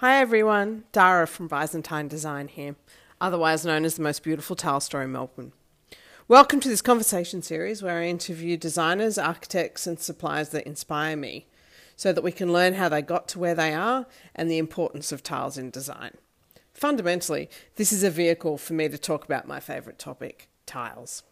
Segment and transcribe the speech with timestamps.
[0.00, 2.76] Hi everyone, Dara from Byzantine Design here,
[3.18, 5.52] otherwise known as the most beautiful tile store in Melbourne.
[6.28, 11.46] Welcome to this conversation series where I interview designers, architects, and suppliers that inspire me
[11.96, 14.04] so that we can learn how they got to where they are
[14.34, 16.12] and the importance of tiles in design.
[16.74, 21.22] Fundamentally, this is a vehicle for me to talk about my favourite topic tiles.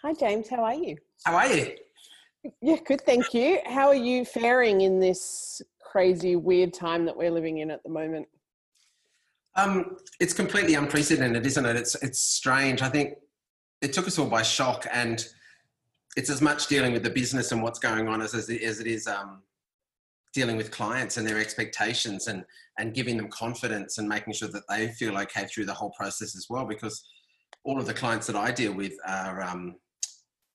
[0.00, 0.96] Hi, James, how are you?
[1.24, 1.76] How are you?
[2.60, 3.60] Yeah, good, thank you.
[3.64, 5.62] How are you faring in this
[5.92, 8.26] crazy, weird time that we're living in at the moment?
[9.54, 11.76] Um, it's completely unprecedented, isn't it?
[11.76, 12.80] It's it's strange.
[12.80, 13.18] I think
[13.82, 15.22] it took us all by shock, and
[16.16, 18.80] it's as much dealing with the business and what's going on as as it, as
[18.80, 19.42] it is um,
[20.32, 22.42] dealing with clients and their expectations, and
[22.78, 26.34] and giving them confidence and making sure that they feel okay through the whole process
[26.34, 26.64] as well.
[26.64, 27.04] Because
[27.64, 29.76] all of the clients that I deal with are, um,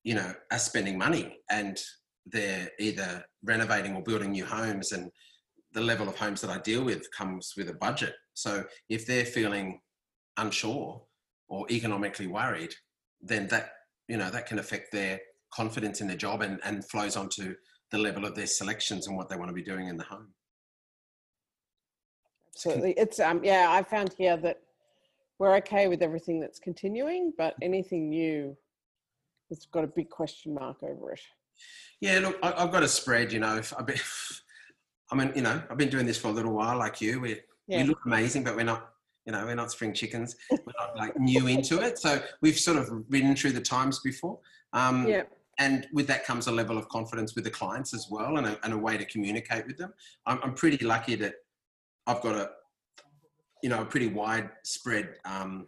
[0.04, 1.80] you know, are spending money, and
[2.26, 5.12] they're either renovating or building new homes, and
[5.78, 8.16] the level of homes that I deal with comes with a budget.
[8.34, 9.80] So if they're feeling
[10.38, 11.04] unsure
[11.50, 12.74] or economically worried,
[13.22, 13.70] then that
[14.08, 15.20] you know that can affect their
[15.54, 17.54] confidence in their job and, and flows onto
[17.92, 20.30] the level of their selections and what they want to be doing in the home.
[22.56, 22.94] Absolutely.
[22.94, 24.60] It's um yeah, I found here that
[25.38, 28.58] we're okay with everything that's continuing, but anything new
[29.52, 31.22] it's got a big question mark over it.
[32.02, 33.62] Yeah, look, I, have got a spread, you know.
[33.78, 34.00] I've been,
[35.12, 37.20] I mean, you know, I've been doing this for a little while, like you.
[37.22, 37.82] We yeah.
[37.82, 38.90] we look amazing, but we're not,
[39.26, 40.36] you know, we're not spring chickens.
[40.52, 41.98] We're not like new into it.
[42.00, 44.40] So we've sort of ridden through the times before.
[44.74, 45.24] Um, yeah.
[45.60, 48.60] And with that comes a level of confidence with the clients as well, and a,
[48.64, 49.92] and a way to communicate with them.
[50.26, 51.34] I'm, I'm pretty lucky that
[52.06, 52.52] I've got a,
[53.64, 55.68] you know, a pretty widespread um,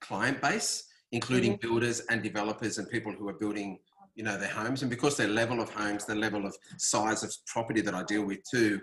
[0.00, 1.66] client base, including mm-hmm.
[1.66, 3.78] builders and developers and people who are building
[4.14, 4.82] you know their homes.
[4.82, 8.24] And because their level of homes the level of size of property that i deal
[8.24, 8.80] with too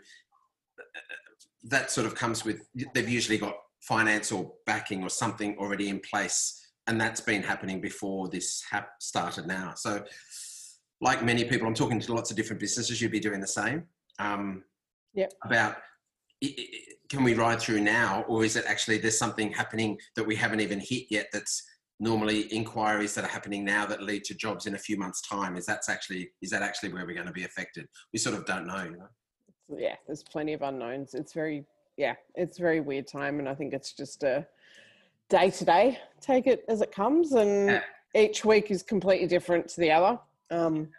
[1.63, 5.99] that sort of comes with they've usually got finance or backing or something already in
[5.99, 6.67] place.
[6.87, 9.73] And that's been happening before this ha- started now.
[9.75, 10.03] So
[11.01, 13.83] like many people i'm talking to lots of different businesses you'd be doing the same.
[14.19, 14.63] Um,
[15.13, 15.31] yep.
[15.43, 15.77] about
[17.09, 18.23] can we ride through now?
[18.27, 21.63] Or is it actually there's something happening that we haven't even hit yet that's
[21.99, 25.57] normally inquiries that are happening now that lead to jobs in a few months time
[25.57, 27.87] is that's actually is that actually where we're going to be affected?
[28.13, 29.77] We sort of don't know you know?
[29.77, 31.13] Yeah there's plenty of unknowns.
[31.13, 31.65] It's very
[31.97, 34.47] yeah it's very weird time and i think it's just a
[35.29, 37.81] day to day take it as it comes and yeah.
[38.15, 40.19] each week is completely different to the other.
[40.49, 40.89] Um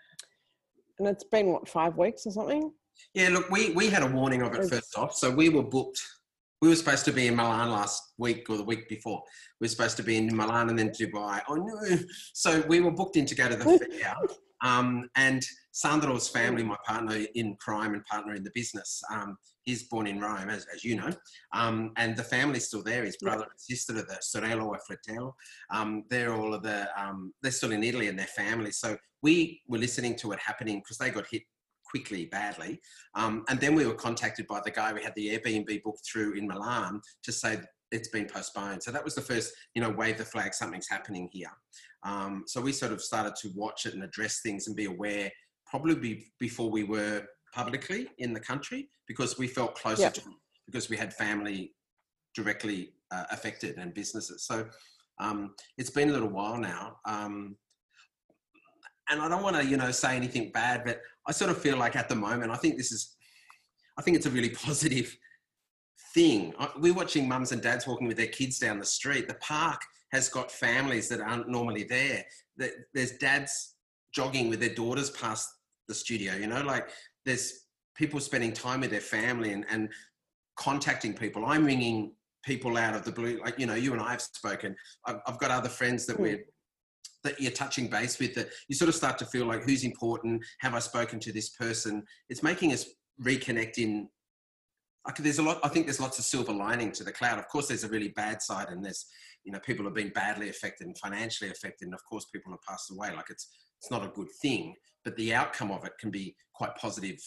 [0.98, 2.72] and it's been what five weeks or something?
[3.14, 6.00] Yeah look we we had a warning of it first off so we were booked
[6.60, 9.22] we were supposed to be in Milan last week or the week before.
[9.60, 11.40] We were supposed to be in Milan and then Dubai.
[11.48, 11.98] Oh no!
[12.34, 14.14] So we were booked in to go to the fair.
[14.62, 19.84] Um, and Sandro's family, my partner in crime and partner in the business, um, he's
[19.84, 21.10] born in Rome, as, as you know.
[21.54, 23.04] Um, and the family's still there.
[23.04, 25.34] His brother and sister are the Sorello e Fratello.
[25.70, 28.72] Um, they're all of the, um, they're still in Italy and their family.
[28.72, 31.42] So we were listening to it happening because they got hit
[31.90, 32.80] quickly, badly.
[33.14, 36.34] Um, and then we were contacted by the guy we had the Airbnb booked through
[36.34, 38.82] in Milan to say it's been postponed.
[38.82, 41.50] So that was the first, you know, wave the flag, something's happening here.
[42.04, 45.30] Um, so we sort of started to watch it and address things and be aware,
[45.66, 50.14] probably be, before we were publicly in the country, because we felt closer yep.
[50.14, 50.22] to
[50.66, 51.74] because we had family
[52.34, 54.44] directly uh, affected and businesses.
[54.44, 54.66] So
[55.18, 56.96] um, it's been a little while now.
[57.06, 57.56] Um,
[59.10, 61.76] and I don't want to, you know, say anything bad, but I sort of feel
[61.76, 63.16] like at the moment, I think this is,
[63.98, 65.16] I think it's a really positive
[66.14, 66.54] thing.
[66.78, 69.28] We're watching mums and dads walking with their kids down the street.
[69.28, 69.80] The park
[70.12, 72.24] has got families that aren't normally there.
[72.94, 73.74] There's dads
[74.12, 75.48] jogging with their daughters past
[75.88, 76.88] the studio, you know, like
[77.24, 79.88] there's people spending time with their family and, and
[80.56, 81.44] contacting people.
[81.44, 82.12] I'm ringing
[82.44, 84.74] people out of the blue, like, you know, you and I have spoken.
[85.06, 86.22] I've, I've got other friends that hmm.
[86.22, 86.44] we're
[87.24, 90.44] that you're touching base with that you sort of start to feel like who's important?
[90.60, 92.02] Have i spoken to this person?
[92.28, 92.86] It's making us
[93.22, 94.08] reconnect in
[95.06, 97.38] like there's a lot i think there's lots of silver lining to the cloud.
[97.38, 99.06] Of course there's a really bad side and there's
[99.44, 102.62] you know people have been badly affected and financially affected and of course people have
[102.68, 103.14] passed away.
[103.14, 104.74] Like it's it's not a good thing
[105.04, 107.18] but the outcome of it can be quite positive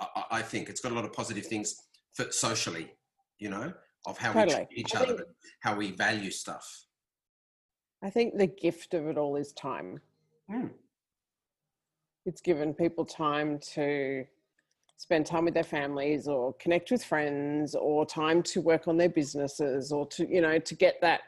[0.00, 0.68] i, I think.
[0.68, 1.74] It's got a lot of positive things
[2.14, 2.92] for socially
[3.38, 3.72] you know
[4.06, 4.60] of how totally.
[4.60, 5.26] we treat each other and
[5.60, 6.83] how we value stuff
[8.04, 9.98] I think the gift of it all is time.
[10.50, 10.70] Mm.
[12.26, 14.26] It's given people time to
[14.98, 19.08] spend time with their families or connect with friends or time to work on their
[19.08, 21.22] businesses or to, you know, to get that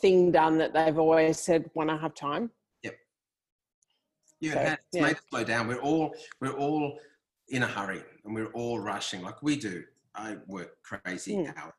[0.00, 2.50] thing done that they've always said when I have time.
[2.82, 2.96] Yep.
[4.40, 5.02] Yeah, so, it's yeah.
[5.02, 5.68] made it slow down.
[5.68, 6.98] We're all we're all
[7.48, 9.84] in a hurry and we're all rushing like we do.
[10.14, 11.56] I work crazy Mm.
[11.58, 11.74] hours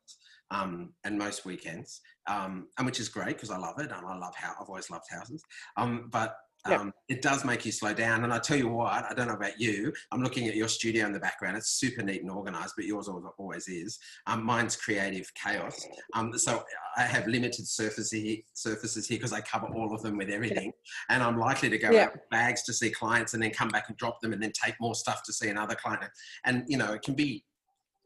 [0.50, 4.16] um, and most weekends, um, and which is great because I love it and I
[4.16, 5.42] love how I've always loved houses.
[5.76, 6.36] Um, but
[6.68, 6.80] Yep.
[6.80, 8.22] um, it does make you slow down.
[8.22, 9.94] And I tell you what, I don't know about you.
[10.12, 11.56] I'm looking at your studio in the background.
[11.56, 13.98] It's super neat and organized, but yours always is.
[14.26, 15.86] Um, mine's creative chaos.
[16.12, 16.62] Um, so
[16.98, 20.72] I have limited surfaces here, surfaces here because I cover all of them with everything.
[21.08, 22.04] And I'm likely to go Yeah.
[22.04, 24.52] out with bags to see clients and then come back and drop them and then
[24.52, 26.10] take more stuff to see another client.
[26.44, 27.42] And, you know, it can be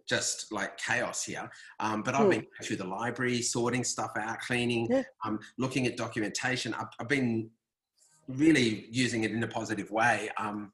[0.08, 1.50] just like chaos here.
[1.80, 2.30] Um, but I've Hmm.
[2.30, 5.02] been through the library, sorting stuff out, cleaning, Yeah.
[5.24, 6.74] um, looking at documentation.
[6.74, 7.50] I've, I've been
[8.28, 10.72] really using it in a positive way, um,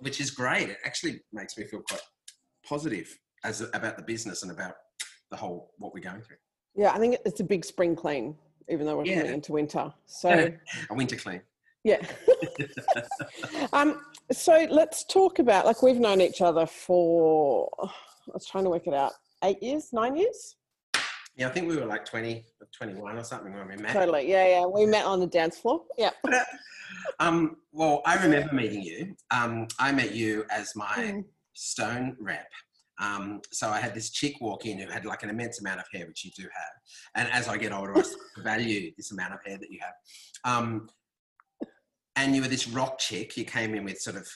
[0.00, 0.68] which is great.
[0.70, 2.02] It actually makes me feel quite
[2.64, 4.74] positive as about the business and about
[5.30, 6.36] the whole what we're going through.
[6.74, 8.36] Yeah, I think it's a big spring clean,
[8.68, 9.18] even though we're Yeah.
[9.18, 9.92] coming into winter.
[10.06, 10.48] So Yeah.
[10.90, 11.42] A winter clean.
[11.84, 12.00] yeah.
[13.72, 14.00] um,
[14.30, 17.68] so let's talk about like we've known each other for
[18.28, 19.12] I was trying to work it out,
[19.44, 20.56] eight years, nine years?
[21.36, 23.94] Yeah, I think we were like 20 or 21 or something when we met.
[23.94, 24.28] Totally.
[24.30, 24.66] Yeah, yeah.
[24.66, 25.82] We met on the dance floor.
[25.98, 26.10] Yeah.
[27.20, 29.16] Um, well, I remember meeting you.
[29.30, 31.24] Um, I met you as my Mm.
[31.54, 32.46] stone rep.
[33.00, 35.86] Um, so I had this chick walk in who had like an immense amount of
[35.92, 36.72] hair, which you do have.
[37.14, 38.02] And as I get older, I
[38.42, 39.94] value this amount of hair that you have.
[40.44, 40.88] Um,
[42.16, 43.36] and you were this rock chick.
[43.36, 44.28] You came in with sort of,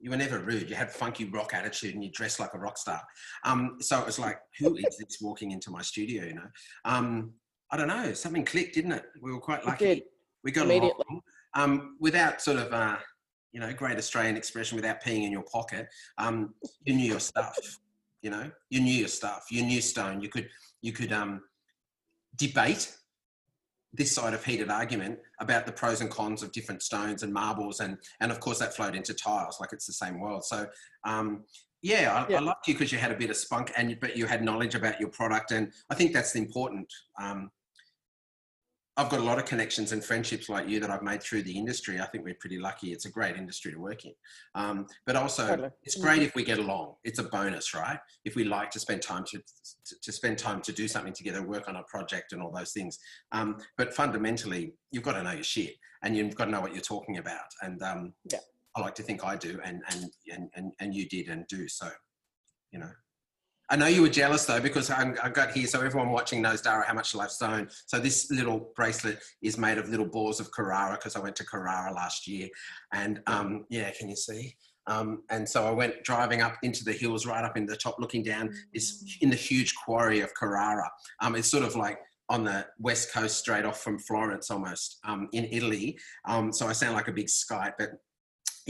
[0.00, 0.70] you were never rude.
[0.70, 3.02] You had funky rock attitude and you dressed like a rock star.
[3.44, 6.24] Um, so it was like, who is this walking into my studio?
[6.24, 6.48] You know,
[6.84, 7.32] um,
[7.70, 8.12] I don't know.
[8.14, 9.04] Something clicked, didn't it?
[9.20, 10.04] We were quite lucky.
[10.42, 11.20] We got along
[11.54, 12.96] um, without sort of, uh,
[13.52, 15.88] you know, great Australian expression, without peeing in your pocket.
[16.16, 16.54] Um,
[16.84, 17.56] you knew your stuff.
[18.22, 19.46] You know, you knew your stuff.
[19.50, 20.20] You knew stone.
[20.20, 20.48] You could,
[20.82, 21.42] you could um,
[22.36, 22.94] debate
[23.92, 27.80] this side of heated argument about the pros and cons of different stones and marbles,
[27.80, 30.44] and and of course that flowed into tiles, like it's the same world.
[30.44, 30.66] So.
[31.04, 31.44] Um,
[31.82, 32.36] yeah, I, Yeah.
[32.36, 34.74] I loved you because you had a bit of spunk, and but you had knowledge
[34.74, 36.92] about your product, and I think that's important.
[37.18, 37.50] Um,
[39.00, 41.56] I've got a lot of connections and friendships like you that I've made through the
[41.56, 41.98] industry.
[41.98, 42.92] I think we're pretty lucky.
[42.92, 44.12] It's a great industry to work in.
[44.54, 45.70] Um, but also, Totally.
[45.84, 46.96] it's great if we get along.
[47.02, 47.98] It's a bonus, right?
[48.26, 49.40] If we like to spend time to,
[50.02, 52.98] to, spend time to do something together, work on a project and all those things.
[53.32, 56.74] Um, but fundamentally, you've got to know your shit and you've got to know what
[56.74, 57.48] you're talking about.
[57.62, 58.40] And um, Yeah.
[58.76, 61.66] I like to think I do, and and and and, and you did and do.
[61.68, 61.88] So,
[62.70, 62.90] you know.
[63.70, 66.60] I know you were jealous though because I, I got here, so everyone watching knows
[66.60, 67.68] Dara how much I love stone.
[67.86, 71.46] So this little bracelet is made of little balls of Carrara because I went to
[71.46, 72.48] Carrara last year,
[72.92, 74.56] and um, yeah, can you see?
[74.88, 77.96] Um, and so I went driving up into the hills, right up in the top,
[78.00, 78.52] looking down.
[78.72, 80.90] It's in the huge quarry of Carrara.
[81.20, 85.28] Um, it's sort of like on the west coast, straight off from Florence, almost um,
[85.32, 85.96] in Italy.
[86.26, 87.90] Um, so I sound like a big Skype, but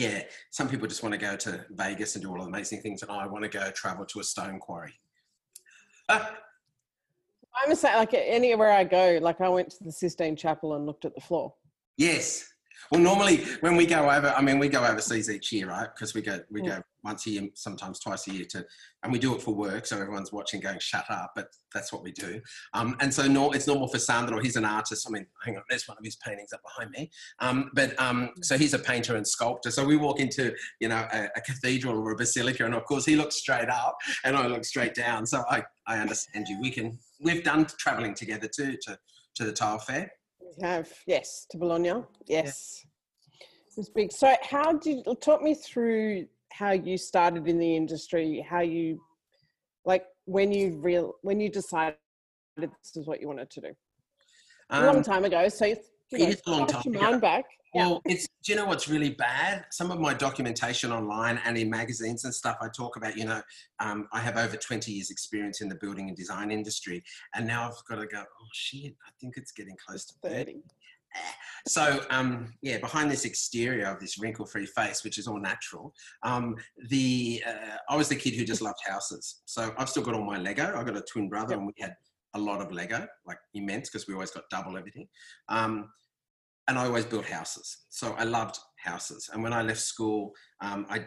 [0.00, 3.02] yeah, some people just want to go to Vegas and do all the amazing things,
[3.02, 4.94] and I want to go travel to a stone quarry.
[6.08, 6.38] Ah,
[7.54, 10.86] I must say, like anywhere I go, like I went to the Sistine Chapel and
[10.86, 11.52] looked at the floor.
[11.98, 12.46] yes.
[12.90, 15.88] Well, normally when we go over, I mean, we go overseas each year, right?
[15.94, 16.66] Because we go we Mm.
[16.66, 18.66] go once a year, sometimes twice a year to,
[19.02, 19.86] and we do it for work.
[19.86, 22.40] So everyone's watching, going, "Shut up!" But that's what we do.
[22.74, 24.40] Um, and so no, it's normal for Sandro.
[24.40, 25.06] He's an artist.
[25.08, 27.10] I mean, hang on, there's one of his paintings up behind me.
[27.38, 29.70] Um, but um, so he's a painter and sculptor.
[29.70, 33.04] So we walk into you know a, a cathedral or a basilica, and of course
[33.06, 35.26] he looks straight up, and I look straight down.
[35.26, 36.58] So I I understand you.
[36.60, 38.98] We can we've done traveling together too to
[39.36, 40.10] to the tile fair.
[40.56, 42.02] We have, yes, to Bologna.
[42.26, 42.84] Yes.
[43.40, 44.12] It was big.
[44.12, 49.00] So how did you talk me through how you started in the industry, how you
[49.84, 51.96] like when you real when you decided
[52.56, 53.72] this is what you wanted to do.
[54.70, 55.48] a long Um, time ago.
[55.48, 55.74] So
[56.12, 57.18] it is a long time ago.
[57.18, 57.44] back.
[57.74, 57.86] Yeah.
[57.86, 59.64] Well, it's do you know what's really bad?
[59.70, 63.16] Some of my documentation online and in magazines and stuff, I talk about.
[63.16, 63.42] You know,
[63.78, 67.02] um, I have over twenty years' experience in the building and design industry,
[67.34, 68.20] and now I've got to go.
[68.20, 68.94] Oh shit!
[69.06, 70.34] I think it's getting close to thirty.
[70.34, 70.62] Thirty.
[71.66, 76.56] So um, yeah, behind this exterior of this wrinkle-free face, which is all natural, um,
[76.88, 79.42] the uh, I was the kid who just loved houses.
[79.44, 80.72] So I've still got all my Lego.
[80.76, 81.58] I've got a twin brother, Yep.
[81.58, 81.94] and we had
[82.34, 85.08] a lot of Lego, like immense, because we always got double everything.
[85.48, 85.90] Um,
[86.70, 87.78] and I always built houses.
[87.88, 89.28] So I loved houses.
[89.32, 91.04] And when I left school, um, I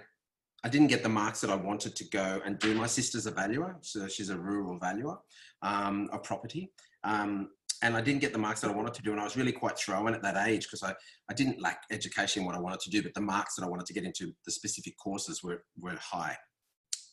[0.65, 2.73] I didn't get the marks that I wanted to go and do.
[2.73, 5.17] My sister's a valuer, so she's a rural valuer
[5.61, 6.71] um, of property.
[7.03, 7.49] Um,
[7.81, 9.11] and I didn't get the marks that I wanted to do.
[9.11, 10.93] And I was really quite thrown at that age because I,
[11.29, 13.67] I didn't lack education in what I wanted to do, but the marks that I
[13.67, 16.37] wanted to get into the specific courses were, were high.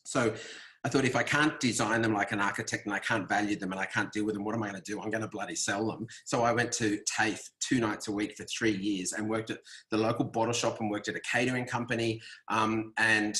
[0.05, 0.33] So
[0.83, 3.71] I thought if I can't design them like an architect and I can't value them
[3.71, 4.99] and I can't deal with them, what am I going to do?
[4.99, 6.07] I'm going to bloody sell them.
[6.25, 9.59] So I went to TAFE two nights a week for three years and worked at
[9.91, 12.21] the local bottle shop and worked at a catering company.
[12.49, 13.39] Um, and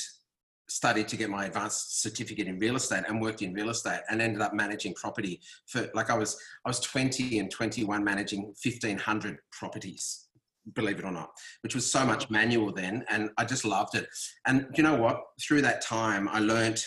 [0.68, 4.22] studied to get my advanced certificate in real estate and worked in real estate and
[4.22, 9.36] ended up managing property for like I was I was 20 and 21 managing 1500
[9.50, 10.28] properties
[10.74, 11.30] believe it or not
[11.62, 14.06] which was so much manual then and I just loved it
[14.46, 16.82] and you know what through that time I learned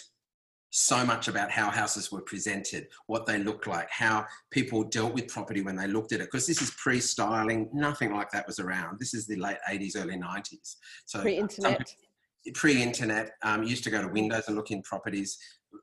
[0.77, 5.25] so much about how houses were presented, what they looked like, how people dealt with
[5.29, 6.25] property when they looked at it.
[6.25, 8.99] Because this is pre-styling, nothing like that was around.
[8.99, 10.75] This is the late 80s, early 90s.
[11.05, 11.95] So pre-internet
[12.53, 15.39] pre-internet um, used to go to windows and look in properties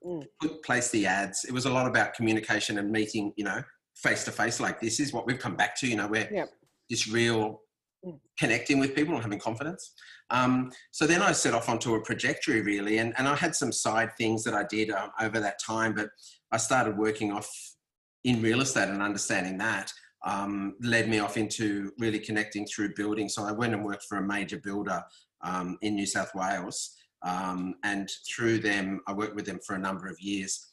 [0.06, 0.22] mm.
[0.40, 3.60] put, place the ads it was a lot about communication and meeting you know
[3.96, 6.48] face to face like this is what we've come back to you know where yep.
[6.88, 7.62] this real
[8.06, 8.16] mm.
[8.38, 9.92] connecting with people and having confidence
[10.32, 13.70] um, so then i set off onto a trajectory really and, and i had some
[13.70, 16.08] side things that i did um, over that time but
[16.50, 17.48] i started working off
[18.24, 19.92] in real estate and understanding that
[20.24, 23.28] um, led me off into really connecting through building.
[23.28, 25.02] So I went and worked for a major builder
[25.42, 26.96] um, in New South Wales.
[27.22, 30.68] Um, and through them, I worked with them for a number of years.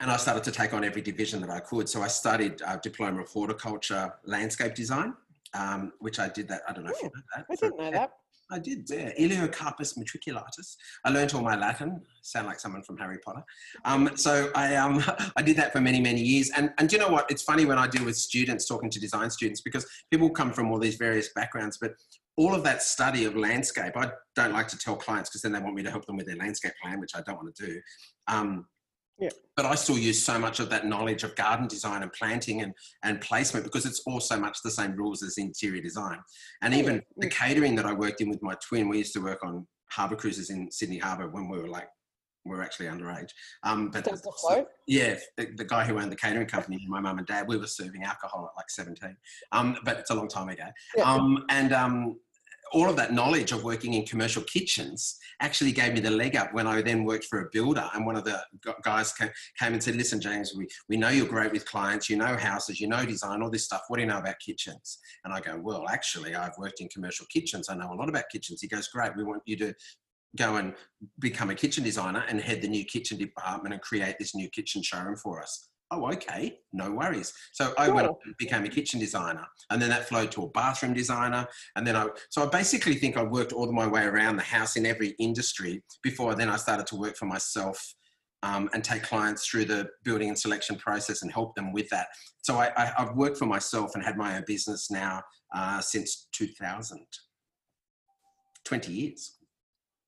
[0.00, 1.88] And I started to take on every division that I could.
[1.88, 5.14] So I studied uh, diploma of horticulture, landscape design,
[5.54, 6.62] um, which I did that.
[6.68, 7.46] I don't know Ooh, if you know that.
[7.48, 8.10] I didn't know that.
[8.50, 9.10] I did, yeah.
[9.18, 10.76] Elaeocarpus matriculatus.
[11.04, 12.02] I learned all my Latin.
[12.22, 13.42] Sound like someone from Harry Potter.
[13.84, 15.02] Um, so I, um,
[15.36, 16.50] I did that for many, many years.
[16.56, 17.30] And, and you know what?
[17.30, 20.70] It's funny when I deal with students, talking to design students, because people come from
[20.70, 21.78] all these various backgrounds.
[21.80, 21.94] But
[22.36, 25.60] all of that study of landscape, I don't like to tell clients because then they
[25.60, 27.80] want me to help them with their landscape plan, which I don't want to do.
[28.28, 28.66] Um,
[29.18, 29.30] yeah.
[29.56, 32.72] But I still use so much of that knowledge of garden design and planting and,
[33.04, 36.18] and placement because it's all so much the same rules as interior design.
[36.62, 39.44] And even the catering that I worked in with my twin, we used to work
[39.44, 41.88] on harbour cruises in Sydney Harbour when we were like,
[42.44, 43.30] we were actually underage.
[43.62, 44.04] Um, but
[44.36, 47.56] so, yeah, the, the, guy who owned the catering company, my mum and dad, we
[47.56, 49.16] were serving alcohol at like 17.
[49.52, 50.66] Um, but it's a long time ago.
[50.94, 51.04] Yeah.
[51.04, 52.18] Um, and um,
[52.72, 56.52] all of that knowledge of working in commercial kitchens actually gave me the leg up
[56.52, 57.88] when I then worked for a builder.
[57.94, 58.42] And one of the
[58.82, 59.30] guys came,
[59.60, 62.88] and said, Listen, James, we, we know you're great with clients, you know houses, you
[62.88, 63.82] know design, all this stuff.
[63.88, 64.98] What do you know about kitchens?
[65.24, 67.68] And I go, Well, actually, I've worked in commercial kitchens.
[67.68, 68.60] I know a lot about kitchens.
[68.60, 69.74] He goes, Great, we want you to
[70.36, 70.74] go and
[71.20, 74.82] become a kitchen designer and head the new kitchen department and create this new kitchen
[74.82, 77.32] showroom for us oh, okay, no worries.
[77.52, 80.50] So I went up and became a kitchen designer, and then that flowed to a
[80.50, 82.08] bathroom designer, and then I.
[82.30, 85.82] So I basically think I worked all my way around the house in every industry
[86.02, 87.94] before then I started to work for myself.
[88.42, 92.08] Um, and take clients through the building and selection process and help them with that.
[92.42, 95.22] So I, have worked for myself and had my own business now
[95.56, 97.06] uh, since 2000,
[98.66, 99.36] 20 years.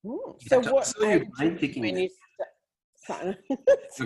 [0.07, 0.93] Ooh, so what?
[0.99, 1.59] When
[1.97, 2.09] you,
[3.07, 3.35] because
[3.99, 4.05] the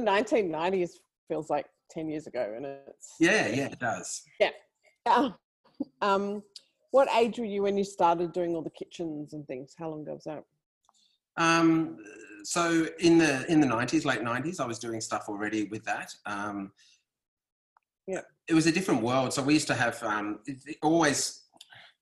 [0.00, 0.90] 1990s
[1.28, 4.22] feels like 10 years ago and it's yeah yeah it does.
[4.38, 4.50] Yeah.
[5.06, 5.30] Uh,
[6.02, 6.42] um
[6.90, 9.74] what age were you when you started doing all the kitchens and things?
[9.78, 10.44] How long ago was that?
[11.36, 11.98] Um
[12.44, 16.12] so in the in the 90s late 90s i was doing stuff already with that.
[16.26, 16.72] Um
[18.06, 18.20] yeah.
[18.48, 19.32] it was a different world.
[19.32, 20.40] So we used to have um
[20.82, 21.39] always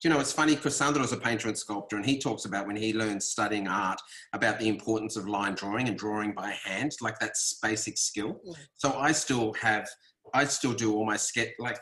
[0.04, 2.76] you know, it's funny because Sandro's a painter and sculptor, and he talks about when
[2.76, 4.00] he learned studying art
[4.32, 8.40] about the importance of line drawing and drawing by hand, like that's basic skill.
[8.46, 8.56] Mm.
[8.76, 9.88] So I still have,
[10.34, 11.48] I still do all my sketch.
[11.58, 11.80] Like,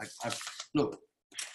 [0.00, 0.32] I, I,
[0.74, 0.98] look,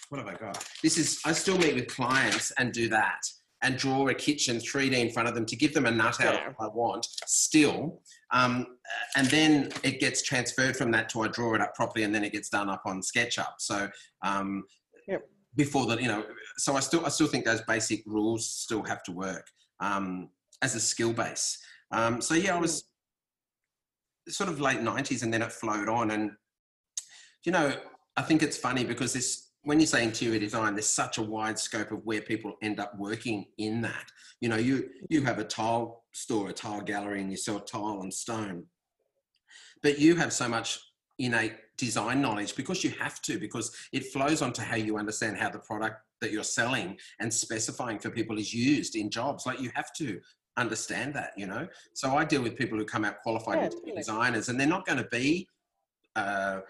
[0.08, 0.64] what have I got?
[0.82, 3.20] This is I still meet with clients and do that
[3.62, 6.34] and draw a kitchen 3D in front of them to give them a nut out
[6.34, 6.52] yeah.
[6.60, 8.02] I want still.
[8.30, 8.66] Um,
[9.16, 12.22] and then it gets transferred from that to I draw it up properly and then
[12.22, 13.54] it gets done up on SketchUp.
[13.58, 13.88] So
[14.22, 14.64] um,
[15.08, 15.22] yep
[15.56, 16.24] before that, you know,
[16.56, 19.46] so I still I still think those basic rules still have to work
[19.80, 20.30] um,
[20.62, 21.58] as a skill base.
[21.90, 22.84] Um, so yeah, I was
[24.28, 26.10] sort of late '90s, and then it flowed on.
[26.10, 26.32] And
[27.44, 27.74] you know,
[28.16, 31.58] I think it's funny because this when you say interior design, there's such a wide
[31.58, 34.04] scope of where people end up working in that.
[34.40, 38.00] You know, you you have a tile store, a tile gallery, and you sell tile
[38.02, 38.64] and stone,
[39.82, 40.80] but you have so much
[41.18, 45.50] innate design knowledge because you have to because it flows onto how you understand how
[45.50, 49.70] the product that you're selling and specifying for people is used in jobs like you
[49.74, 50.20] have to
[50.56, 54.48] understand that you know so i deal with people who come out qualified yeah, designers
[54.48, 55.48] and they're not going to be
[56.16, 56.60] uh,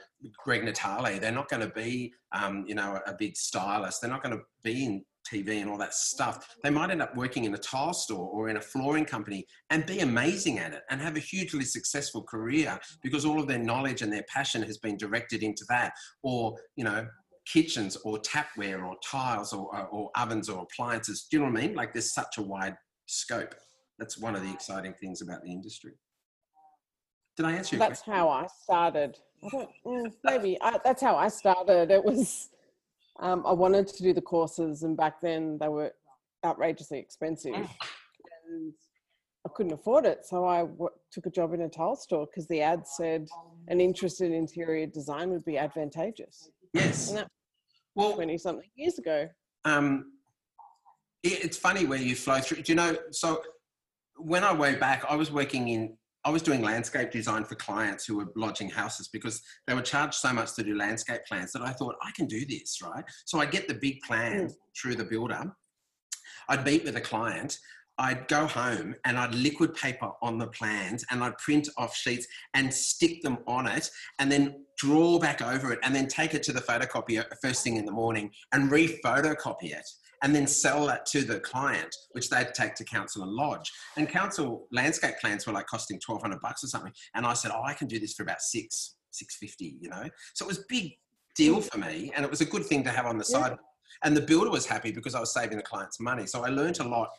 [0.42, 1.18] Greg Natale.
[1.18, 4.00] They're not going to be, um, you know, a big stylist.
[4.00, 6.56] They're not going to be in TV and all that stuff.
[6.62, 9.86] They might end up working in a tile store or in a flooring company and
[9.86, 14.02] be amazing at it and have a hugely successful career because all of their knowledge
[14.02, 15.92] and their passion has been directed into that.
[16.22, 17.06] Or, you know,
[17.46, 21.26] kitchens or tapware or tiles or, or, or ovens or appliances.
[21.30, 21.74] Do you know what I mean?
[21.74, 22.76] Like there's such a wide
[23.06, 23.54] scope.
[23.98, 25.92] That's one of the exciting things about the industry.
[27.36, 28.12] Did I answer That's question?
[28.12, 29.18] That's how I started.
[29.42, 31.90] I mm, maybe I, that's how I started.
[31.90, 32.48] It was
[33.20, 35.92] um, I wanted to do the courses, and back then they were
[36.44, 37.54] outrageously expensive.
[37.54, 38.72] And
[39.46, 40.24] I couldn't afford it.
[40.26, 43.28] So I w- took a job in a tile store because the ad said
[43.68, 46.50] an interest in interior design would be advantageous.
[46.72, 47.08] Yes.
[47.08, 47.28] And that
[47.94, 49.28] Well, 20 something years ago.
[49.64, 50.12] um,
[51.22, 52.62] it, it's funny where you flow through.
[52.62, 52.96] Do you know?
[53.12, 53.42] So
[54.16, 58.06] when I way back, I was working in, I was doing landscape design for clients
[58.06, 61.62] who were lodging houses because they were charged so much to do landscape plans that
[61.62, 63.04] I thought I can do this, right?
[63.26, 64.46] So I get the big plan hmm.
[64.76, 65.54] through the builder.
[66.48, 67.58] I'd meet with a client.
[67.98, 72.26] I'd go home and I'd liquid paper on the plans and I'd print off sheets
[72.54, 73.88] and stick them on it
[74.18, 77.76] and then draw back over it and then take it to the photocopier first thing
[77.76, 79.88] in the morning and re-photocopy it
[80.24, 83.70] and then sell that to the client, which they'd take to council and lodge.
[83.98, 86.92] And council landscape plans were like costing 1200 bucks or something.
[87.14, 90.08] And I said, oh, I can do this for about six, 650, you know?
[90.32, 90.92] So it was a big
[91.36, 93.38] deal for me and it was a good thing to have on the Yeah.
[93.42, 93.58] side.
[94.02, 96.26] And the builder was happy because I was saving the clients money.
[96.26, 97.10] So I learned a lot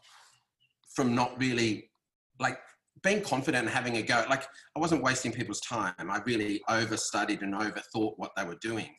[0.95, 1.91] from not really
[2.39, 2.57] like
[3.03, 4.25] being confident and having a go.
[4.27, 5.93] Like I wasn't wasting people's time.
[5.99, 8.89] I really overstudied and overthought what they were doing.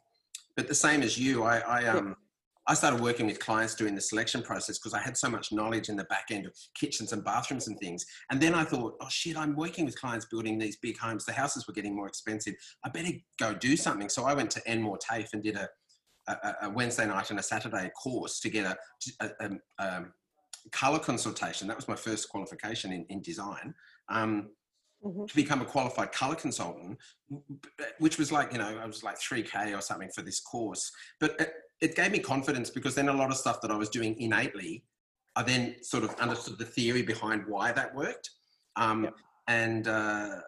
[0.54, 2.14] But the same as you, I, I um
[2.68, 5.88] I started working with clients during the selection process because I had so much knowledge
[5.88, 8.04] in the back end of kitchens and bathrooms and things.
[8.30, 11.25] And then I thought, oh shit, I'm working with clients building these big homes.
[11.25, 12.54] The houses were getting more expensive.
[12.85, 14.08] I better go do something.
[14.08, 15.68] So I went to Enmore TAFE and did a,
[16.26, 18.76] a, a Wednesday night and a Saturday course to get a,
[19.20, 19.30] a,
[19.78, 20.12] a um,
[20.73, 21.68] color consultation.
[21.68, 23.75] That was my first qualification in, in design.
[24.08, 24.50] Um,
[25.04, 25.28] Mhm.
[25.28, 26.99] to become a qualified color consultant,
[27.99, 30.90] which was like, you know, I was like 3K or something for this course.
[31.20, 31.38] But
[31.80, 34.85] it, gave me confidence because then a lot of stuff that I was doing innately,
[35.35, 38.30] I then sort of understood the theory behind why that worked.
[38.76, 39.14] Um, Yep.
[39.49, 40.40] And uh,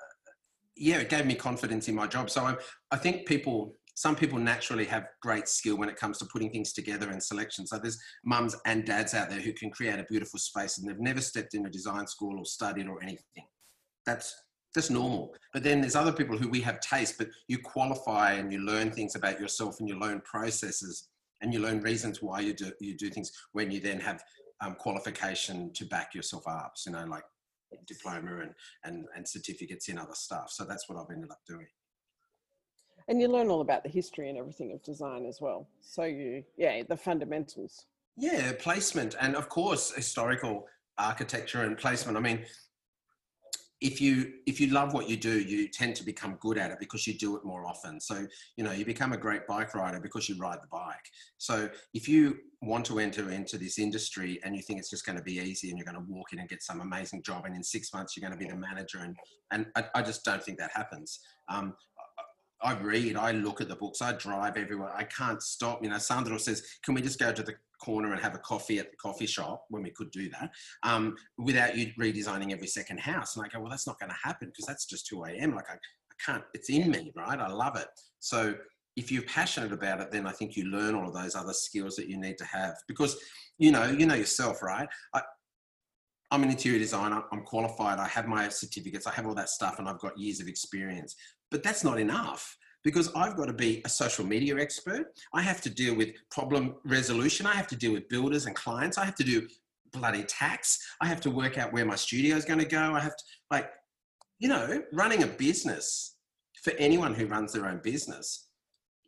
[0.77, 2.31] yeah, it gave me confidence in my job.
[2.31, 2.57] So I,
[2.91, 6.73] I think people, some people naturally have great skill when it comes to putting things
[6.73, 7.67] together and selection.
[7.67, 10.99] So there's mums and dads out there who can create a beautiful space and they've
[10.99, 13.47] never stepped in a design school or studied or anything.
[14.05, 14.35] That's
[14.75, 15.35] that's normal.
[15.53, 18.91] But then there's other people who we have taste, but you qualify and you learn
[18.91, 21.09] things about yourself and you learn processes
[21.40, 24.22] and you learn reasons why you do you do things when you then have
[24.61, 26.74] um, qualification to back yourself up.
[26.87, 27.24] You know, like
[27.87, 30.51] diploma and, and and certificates in other stuff.
[30.51, 31.66] So that's what I've ended up doing.
[33.09, 35.66] And you learn all about the history and everything of design as well.
[35.81, 37.87] So you, yeah, the fundamentals.
[38.16, 40.66] Yeah, placement and of course historical
[40.98, 42.18] architecture and placement.
[42.18, 42.44] I mean,
[43.81, 46.79] if you if you love what you do, you tend to become good at it
[46.81, 48.01] because you do it more often.
[48.01, 51.09] So you know you become a great bike rider because you ride the bike.
[51.38, 55.17] So if you want to enter into this industry and you think it's just going
[55.17, 57.55] to be easy and you're going to walk in and get some amazing job and
[57.55, 59.17] in six months you're going to be the manager and
[59.53, 61.21] and I, I just don't think that happens.
[61.49, 61.75] Um,
[62.62, 64.92] I read, I look at the books, I drive everywhere.
[64.94, 65.83] I can't stop.
[65.83, 68.79] You know, Sandro says, "Can we just go to the corner and have a coffee
[68.79, 70.51] at the coffee shop when we could do that
[70.83, 74.16] um, without you redesigning every second house?" And I go, "Well, that's not going to
[74.23, 75.55] happen because that's just who I am.
[75.55, 76.44] Like I, I can't.
[76.55, 77.38] It's in me, right?
[77.38, 77.88] I love it.
[78.18, 78.55] So
[78.97, 81.94] if you're passionate about it, then I think you learn all of those other skills
[81.97, 83.16] that you need to have because
[83.59, 84.88] you know, you know yourself, right?
[85.14, 85.23] I,
[86.31, 87.23] I'm an interior designer.
[87.33, 87.99] I'm qualified.
[87.99, 89.07] I have my certificates.
[89.07, 91.16] I have all that stuff, and I've got years of experience.
[91.51, 95.07] But that's not enough because I've got to be a social media expert.
[95.35, 97.47] I have to deal with problem resolution.
[97.47, 98.99] I have to deal with builders and clients.
[98.99, 99.47] I have to do
[99.93, 100.79] bloody tax.
[101.01, 102.95] I have to work out where my studio is going to go.
[102.95, 103.71] I have to, like,
[104.39, 106.17] you know, running a business
[106.63, 108.49] for anyone who runs their own business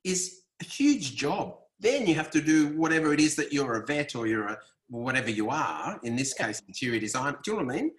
[0.05, 1.55] is a huge job.
[1.79, 4.59] Then you have to do whatever it is that you're a vet or you're a
[4.89, 5.99] whatever you are.
[6.03, 7.35] In this case, interior design.
[7.45, 7.93] Do you know what I mean?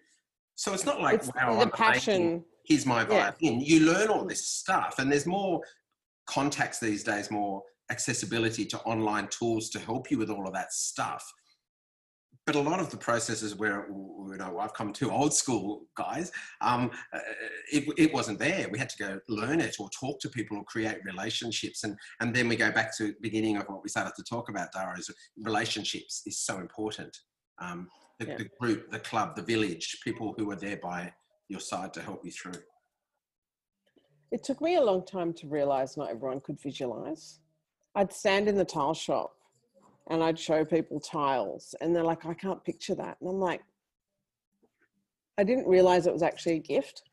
[0.56, 2.16] So it's not like it's wow, the I'm passion.
[2.16, 3.32] amazing here's my Yeah.
[3.40, 3.62] violin.
[3.62, 5.62] You learn all this stuff, and there's more
[6.28, 10.72] contacts these days, more accessibility to online tools to help you with all of that
[10.72, 11.24] stuff.
[12.46, 16.32] But a lot of the processes where you know I've come to old school guys,
[16.62, 17.20] um, uh,
[17.72, 18.68] it, it wasn't there.
[18.72, 22.36] We had to go learn it or talk to people or create relationships, and and
[22.36, 24.72] then we go back to the beginning of what we started to talk about.
[24.72, 27.16] Dara is relationships is so important.
[27.60, 28.38] Um, the, Yeah.
[28.38, 31.14] the group, the club, the village, people who are there by
[31.52, 32.62] your side to help you through.
[34.32, 37.40] It took me a long time to realize not everyone could visualize.
[37.96, 39.36] I'd stand in the tile shop
[40.10, 43.18] and I'd show people tiles, and they're like, I can't picture that.
[43.22, 43.62] And I'm like,
[45.38, 47.04] I didn't realize it was actually a gift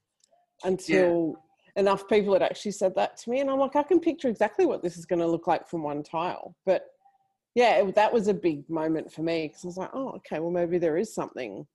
[0.65, 1.37] until
[1.77, 3.41] enough people had actually said that to me.
[3.41, 5.83] And I'm like, I can picture exactly what this is going to look like from
[5.83, 6.57] one tile.
[6.67, 6.87] But
[7.55, 10.41] yeah, it, that was a big moment for me because I was like, oh, okay,
[10.41, 11.67] well, maybe there is something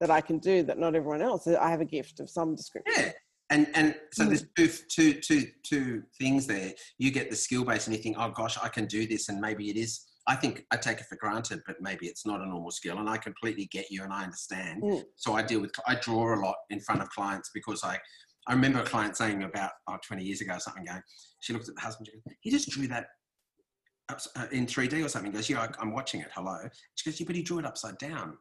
[0.00, 1.46] that I can do that not everyone else.
[1.46, 2.94] I have a gift of some description.
[2.96, 3.12] Yeah.
[3.50, 4.28] And and so Mm.
[4.56, 6.72] there's two, two, two, two things there.
[6.98, 9.40] You get the skill base and you think, oh gosh, I can do this, and
[9.40, 12.46] maybe it is I think I take it for granted, but maybe it's not a
[12.46, 12.98] normal skill.
[12.98, 14.82] And I completely get you and I understand.
[14.82, 15.04] Mm.
[15.14, 17.98] So I deal with, I draw a lot in front of clients because I,
[18.48, 21.02] I remember a client saying about oh, 20 years ago or something going,
[21.40, 23.06] she looked at the husband, she goes, he just drew that
[24.08, 25.30] uh, in 3D or something.
[25.30, 26.28] He goes, yeah, I, I'm watching it.
[26.34, 26.58] Hello.
[26.96, 28.36] She goes, yeah, but he drew it upside down.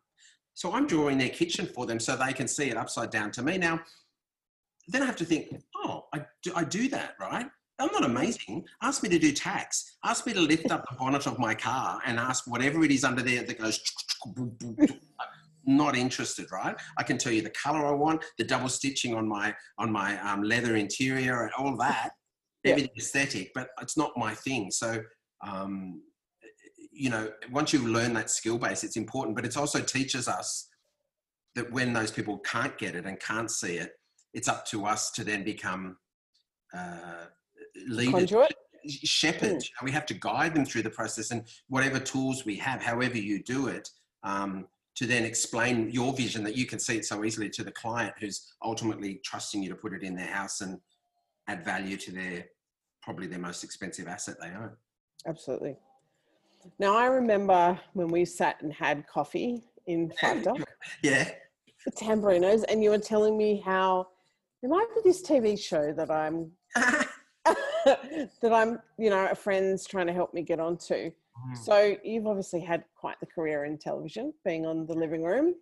[0.55, 3.43] So I'm drawing their kitchen for them so they can see it upside down to
[3.43, 3.57] me.
[3.57, 3.79] Now,
[4.87, 7.45] then I have to think, oh, I do, I do that, right?
[7.77, 8.65] I'm not amazing.
[8.81, 9.97] Ask me to do tax.
[10.05, 13.03] Ask me to lift up the bonnet of my car and ask whatever it is
[13.03, 13.81] under there that goes.
[15.65, 16.75] Not interested, right?
[16.97, 20.17] I can tell you the color I want, the double stitching on my on my
[20.21, 22.11] um, leather interior, and all that.
[22.63, 22.71] Yeah.
[22.71, 24.71] Everything aesthetic, but it's not my thing.
[24.71, 25.01] So,
[25.45, 26.01] um,
[26.95, 29.35] you know, once you learn that skill base, it's important.
[29.35, 30.67] But it also teaches us
[31.55, 33.91] that when those people can't get it and can't see it,
[34.33, 35.97] it's up to us to then become
[36.75, 37.25] uh,
[37.87, 38.31] leaders,
[38.85, 39.69] shepherds.
[39.81, 43.17] Know, we have to guide them through the process and whatever tools we have, however
[43.17, 43.89] you do it,
[44.23, 47.71] um, to then explain your vision that you can see it so easily to the
[47.71, 50.79] client who's ultimately trusting you to put it in their house and
[51.47, 52.45] add value to their
[53.01, 54.71] probably their most expensive asset they own.
[55.27, 55.77] Absolutely.
[56.79, 60.57] Now I remember when we sat and had coffee in Five Dock,
[61.03, 61.29] Yeah.
[61.85, 64.07] the Tamburinos, and you were telling me how
[64.61, 66.51] there might be this TV show that I'm
[67.45, 71.11] that I'm, you know, a friend's trying to help me get onto.
[71.11, 71.57] Mm.
[71.63, 75.53] So you've obviously had quite the career in television, being on the living room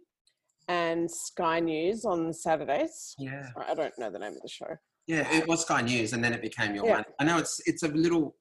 [0.69, 3.15] and Sky News on Saturdays.
[3.19, 3.51] yeah.
[3.53, 4.77] Sorry, I don't know the name of the show.
[5.07, 6.93] Yeah, it was Sky News, and then it became your Yeah.
[6.95, 7.03] one.
[7.19, 8.35] I know it's it's a little.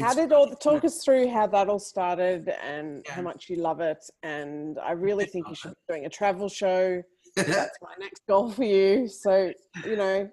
[0.00, 3.14] How did all the talk us through how that all started and Yeah.
[3.14, 4.04] how much you love it?
[4.22, 7.02] And I really did think you should be doing a travel show.
[7.36, 9.08] That's my next goal for you.
[9.08, 9.52] So,
[9.84, 10.30] you know,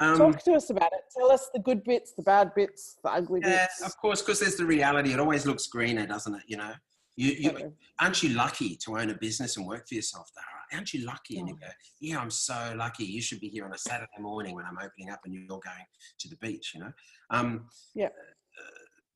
[0.00, 1.00] um, talk to us about it.
[1.16, 3.82] Tell us the good bits, the bad bits, the ugly yeah, bits.
[3.82, 5.12] of course, because there's the reality.
[5.12, 6.42] It always looks greener, doesn't it?
[6.46, 6.72] You know,
[7.16, 7.70] you, you Totally.
[8.00, 10.46] aren't you lucky to own a business and work for yourself, Dara?
[10.72, 11.38] Aren't you lucky?
[11.38, 11.66] And you Oh.
[11.66, 13.04] go, yeah, I'm so lucky.
[13.04, 15.84] You should be here on a Saturday morning when I'm opening up and you're going
[16.20, 16.72] to the beach.
[16.74, 16.92] You know.
[17.30, 18.08] Um, Yeah.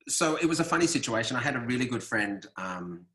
[0.07, 1.35] So it was a funny situation.
[1.35, 3.05] I had a really good friend, um,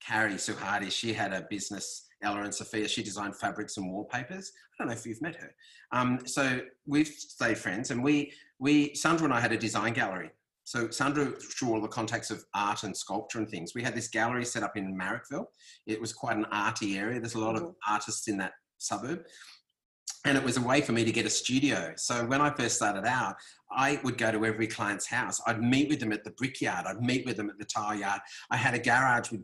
[0.00, 0.90] Carrie Suhardi.
[0.90, 2.86] She had a business, Ella and Sophia.
[2.86, 4.52] She designed fabrics and wallpapers.
[4.54, 5.54] I don't know if you've met her.
[5.92, 10.30] Um, so we've stayed friends, and we we Sandro and I had a design gallery.
[10.64, 14.08] So Sandro, through all the contacts of art and sculpture and things, we had this
[14.08, 15.46] gallery set up in Marrickville.
[15.86, 17.20] It was quite an arty area.
[17.20, 19.24] There's a lot of artists in that suburb.
[20.24, 21.92] And it was a way for me to get a studio.
[21.96, 23.36] So when I first started out,
[23.70, 25.40] I would go to every client's house.
[25.46, 26.86] I'd meet with them at the brickyard.
[26.86, 28.20] I'd meet with them at the tile yard.
[28.50, 29.42] I had a garage with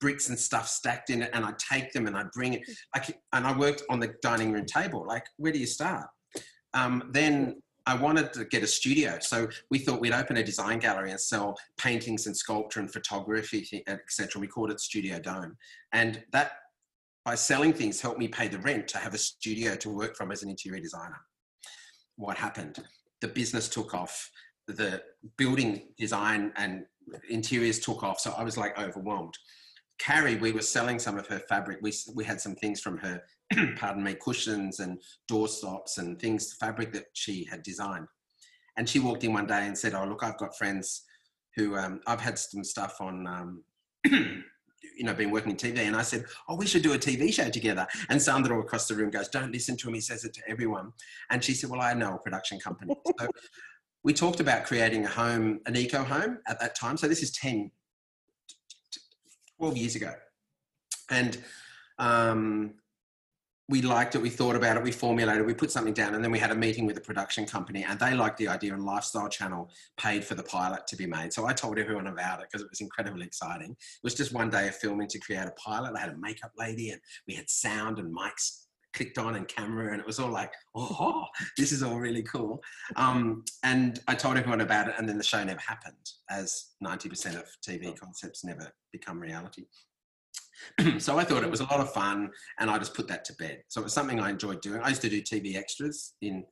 [0.00, 2.62] bricks and stuff stacked in it, and I'd take them and I'd bring it.
[2.94, 5.04] Like, and I worked on the dining room table.
[5.06, 6.06] Like, where do you start?
[6.74, 10.78] Um, then I wanted to get a studio, so we thought we'd open a design
[10.78, 14.32] gallery and sell paintings and sculpture and photography, etc.
[14.34, 15.56] And we called it Studio Dome,
[15.92, 16.52] and that
[17.28, 20.32] by selling things helped me pay the rent to have a studio to work from
[20.32, 21.20] as an interior designer.
[22.16, 22.78] What happened?
[23.20, 24.30] The business took off,
[24.66, 25.02] the
[25.36, 26.86] building design and
[27.28, 29.34] interiors took off, so I was like overwhelmed.
[29.98, 31.80] Carrie, we were selling some of her fabric.
[31.82, 33.20] We, we had some things from her,
[33.76, 38.06] pardon me, cushions and door stops and things, fabric that she had designed.
[38.78, 41.04] And she walked in one day and said, Oh, look, I've got friends
[41.56, 43.64] who um, I've had some stuff on, um,
[44.98, 45.78] you know, been working in TV.
[45.78, 47.86] And I said, Oh, we should do a TV show together.
[48.10, 49.94] And Sandro across the room goes, Don't listen to him.
[49.94, 50.92] He says it to everyone.
[51.30, 52.94] And she said, Well, I know a production company.
[53.18, 53.28] so
[54.02, 56.96] we talked about creating a home, an eco home at that time.
[56.96, 57.70] So this is 10,
[59.58, 60.12] 12 years ago.
[61.10, 61.38] And
[61.98, 62.74] um,
[63.68, 66.30] we liked it, we thought about it, we formulated, we put something down, and then
[66.30, 69.28] we had a meeting with the production company, and they liked the idea, and Lifestyle
[69.28, 71.32] Channel paid for the pilot to be made.
[71.34, 73.72] So I told everyone about it because it was incredibly exciting.
[73.72, 75.94] It was just one day of filming to create a pilot.
[75.94, 79.92] I had a makeup lady, and we had sound and mics clicked on and camera,
[79.92, 81.26] and it was all like, oh,
[81.58, 82.62] this is all really cool.
[82.96, 87.36] Um, and I told everyone about it, and then the show never happened, as 90%
[87.36, 89.66] of TV concepts never become reality.
[90.98, 93.34] so I thought it was a lot of fun, and I just put that to
[93.34, 93.62] bed.
[93.68, 94.80] So it was something I enjoyed doing.
[94.82, 96.44] I used to do TV extras in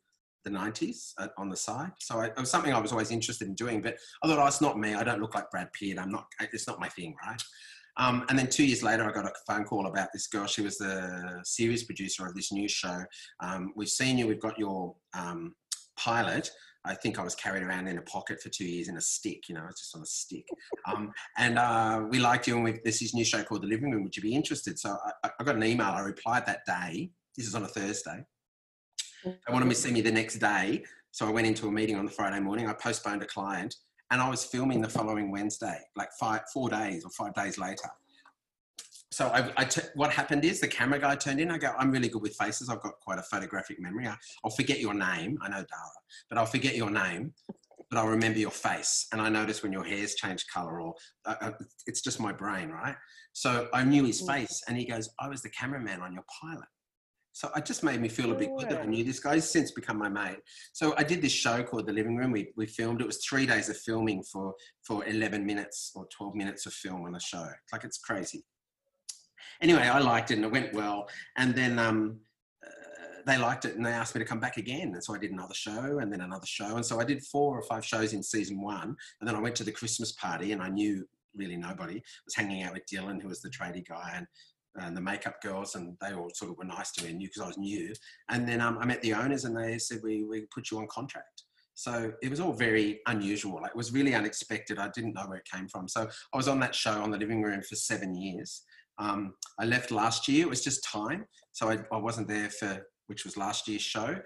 [0.44, 1.90] the 90s uh, on the side.
[1.98, 4.46] So I, it was something I was always interested in doing, but I thought, oh,
[4.46, 4.94] it's not me.
[4.94, 5.98] I don't look like Brad Pitt.
[5.98, 7.42] I'm not, it's not my thing, right?
[7.98, 10.46] Um, and then two years later, I got a phone call about this girl.
[10.46, 13.04] She was the series producer of this new show.
[13.40, 14.26] Um, we've seen you.
[14.26, 15.54] We've got your um,
[15.98, 16.50] pilot.
[16.86, 19.48] I think I was carried around in a pocket for two years in a stick.
[19.48, 20.46] You know, it's just on a stick.
[20.86, 22.54] Um, and uh, we liked you.
[22.54, 24.04] And we've, there's this new show called The Living Room.
[24.04, 24.78] Would you be interested?
[24.78, 25.88] So I, I got an email.
[25.88, 27.10] I replied that day.
[27.36, 28.24] This is on a Thursday.
[29.24, 30.84] They wanted me to see me the next day.
[31.10, 32.68] So I went into a meeting on the Friday morning.
[32.68, 33.74] I postponed a client
[34.10, 37.90] and I was filming the following Wednesday, like five, four days or five days later.
[39.16, 41.50] So I, I t- what happened is the camera guy turned in.
[41.50, 42.68] I go, I'm really good with faces.
[42.68, 44.06] I've got quite a photographic memory.
[44.06, 45.38] I, will forget your name.
[45.40, 45.96] I know Dara,
[46.28, 47.32] but I'll forget your name,
[47.88, 49.06] but I'll remember your face.
[49.12, 51.52] And I notice when your hair's changed color, or uh, uh
[51.86, 52.94] it's just my brain, right?
[53.32, 56.68] So I knew his face, and he goes, I was the cameraman on your pilot.
[57.32, 59.36] So it just made me feel a bit good that I knew this guy.
[59.36, 60.40] He's since become my mate.
[60.74, 62.32] So I did this show called The Living Room.
[62.32, 63.00] We, we filmed.
[63.00, 64.52] It was three days of filming for
[64.82, 67.46] for 11 minutes or 12 minutes of film on a show.
[67.72, 68.44] Like it's crazy.
[69.60, 71.08] Anyway, I liked it and it went well.
[71.36, 72.20] And then um,
[72.64, 72.68] uh,
[73.26, 74.92] they liked it and they asked me to come back again.
[74.94, 76.76] And so I did another show and then another show.
[76.76, 78.96] And so I did four or five shows in season one.
[79.20, 81.96] And then I went to the Christmas party and I knew really nobody.
[81.96, 84.26] I was hanging out with Dylan, who was the tradie guy, and
[84.78, 87.28] and the makeup girls, and they all sort of were nice to me and knew
[87.28, 87.94] because I was new.
[88.28, 90.86] And then um, I met the owners, and they said we we put you on
[90.88, 91.44] contract.
[91.74, 93.62] So it was all very unusual.
[93.64, 94.78] It was really unexpected.
[94.78, 95.88] I didn't know where it came from.
[95.88, 98.62] So I was on that show on the living room for seven years.
[98.98, 100.46] Um, I left last year.
[100.46, 101.26] It was just time.
[101.52, 104.16] So I, I wasn't there for which was last year's show.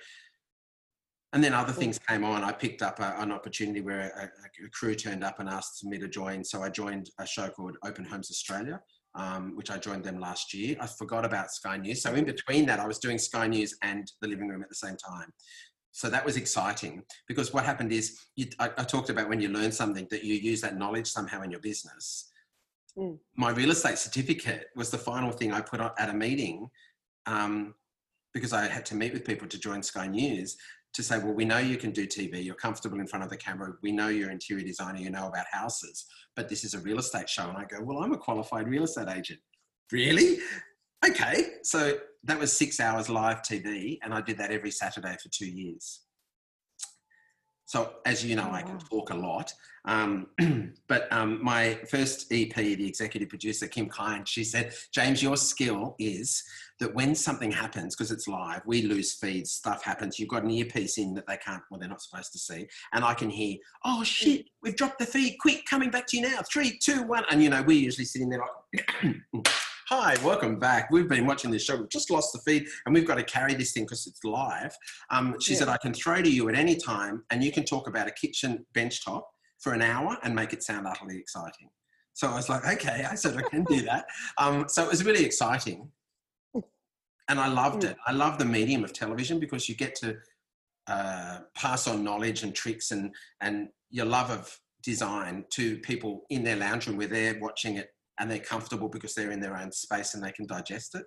[1.32, 2.42] And then other things came on.
[2.42, 5.96] I picked up a, an opportunity where a, a, crew turned up and asked me
[5.98, 6.42] to join.
[6.42, 8.80] So I joined a show called Open Homes Australia,
[9.14, 10.76] um, which I joined them last year.
[10.80, 12.02] I forgot about Sky News.
[12.02, 14.74] So in between that, I was doing Sky News and the living room at the
[14.74, 15.32] same time.
[15.92, 19.48] So that was exciting because what happened is you, I, I, talked about when you
[19.48, 22.30] learn something that you use that knowledge somehow in your business.
[22.98, 23.18] Mm.
[23.36, 26.68] My real estate certificate was the final thing I put at a meeting
[27.26, 27.74] um,
[28.34, 30.56] because I had to meet with people to join Sky News
[30.92, 33.36] to say, well, we know you can do TV, you're comfortable in front of the
[33.36, 36.98] camera, we know you're interior designer, you know about houses, but this is a real
[36.98, 37.48] estate show.
[37.48, 39.38] And I go, well, I'm a qualified real estate agent.
[39.92, 40.38] Really?
[41.06, 41.46] Okay.
[41.62, 45.48] So that was six hours live TV, and I did that every Saturday for two
[45.48, 46.00] years.
[47.70, 49.54] So, as you know, oh, I can talk a lot.
[49.84, 50.26] Um,
[50.88, 55.94] but um, my first EP, the executive producer, Kim Kine, she said, James, your skill
[56.00, 56.42] is
[56.80, 60.50] that when something happens, because it's live, we lose feeds, stuff happens, you've got an
[60.50, 62.66] earpiece in that they can't, well, they're not supposed to see.
[62.92, 66.24] And I can hear, oh shit, we've dropped the feed, quick, coming back to you
[66.24, 66.40] now.
[66.52, 67.22] Three, two, one.
[67.30, 68.40] And, you know, we're usually sitting there
[68.72, 69.14] like,
[69.92, 70.88] Hi, welcome back.
[70.92, 71.74] We've been watching this show.
[71.74, 74.72] We've just lost the feed and we've got to carry this thing because it's live.
[75.10, 75.58] Um, she yeah.
[75.58, 78.12] said, I can throw to you at any time and you can talk about a
[78.12, 81.70] kitchen bench top for an hour and make it sound utterly exciting.
[82.12, 84.04] So I was like, okay, I said I can do that.
[84.38, 85.90] Um, so it was really exciting.
[86.54, 87.96] And I loved it.
[88.06, 90.16] I love the medium of television because you get to
[90.86, 96.44] uh, pass on knowledge and tricks and, and your love of design to people in
[96.44, 97.88] their lounge room where they're watching it
[98.20, 101.06] and they're comfortable because they're in their own space and they can digest it.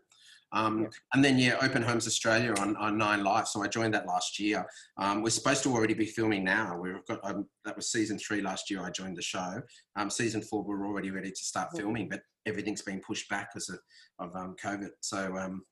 [0.52, 0.88] Um, yeah.
[1.14, 3.48] And then, yeah, Open Homes Australia on, on 9Life.
[3.48, 4.66] So I joined that last year.
[4.98, 6.78] Um, we're supposed to already be filming now.
[6.78, 8.82] We've got um, that was season three last year.
[8.82, 9.62] I joined the show.
[9.96, 13.70] Um, season four, we're already ready to start filming, but everything's been pushed back because
[13.70, 13.80] of,
[14.20, 14.90] of um, COVID.
[15.02, 15.64] So um,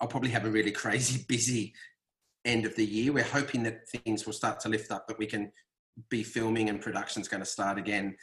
[0.00, 1.74] I'll probably have a really crazy busy
[2.44, 3.12] end of the year.
[3.12, 5.50] We're hoping that things will start to lift up, that we can
[6.10, 8.16] be filming and production's going to start again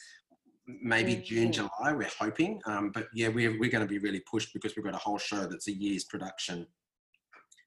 [0.67, 1.23] maybe mm-hmm.
[1.23, 2.61] June, July, we're hoping.
[2.65, 5.17] Um, but yeah, we're, we're going to be really pushed because we've got a whole
[5.17, 6.67] show that's a year's production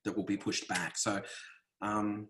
[0.04, 0.96] that will be pushed back.
[0.96, 1.20] So,
[1.83, 2.28] um,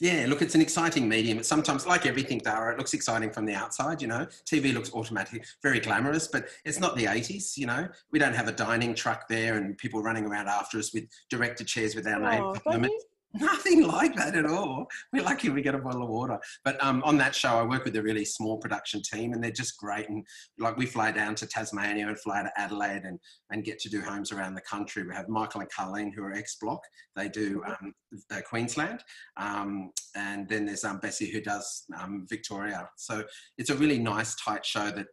[0.00, 1.38] yeah, look, it's an exciting medium.
[1.38, 4.26] It's sometimes like everything, Dara, it looks exciting from the outside, you know.
[4.48, 7.88] TV looks automatic, very glamorous, but it's not the 80s, you know.
[8.12, 11.64] We don't have a dining truck there and people running around after us with director
[11.64, 12.90] chairs with our oh, name.
[13.34, 14.86] Nothing like that at all.
[15.12, 16.38] We're lucky we get a bottle of water.
[16.64, 19.50] But um, on that show, I work with a really small production team, and they're
[19.50, 20.08] just great.
[20.08, 20.26] And
[20.58, 23.18] like we fly down to Tasmania and fly to Adelaide and
[23.50, 25.02] and get to do homes around the country.
[25.06, 26.80] We have Michael and Carlene who are ex Block.
[27.16, 27.92] They do um,
[28.30, 29.00] uh, Queensland,
[29.36, 32.88] um, and then there's um, Bessie who does um, Victoria.
[32.96, 33.24] So
[33.58, 35.06] it's a really nice, tight show that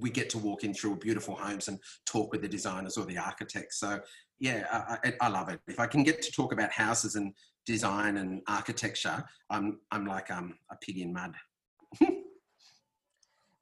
[0.00, 3.18] we get to walk in through beautiful homes and talk with the designers or the
[3.18, 3.80] architects.
[3.80, 4.00] So
[4.38, 4.66] yeah,
[5.04, 5.60] I, I, love it.
[5.66, 7.32] If I can get to talk about houses and
[7.64, 11.34] design and architecture, I'm I'm like um, a pig in mud.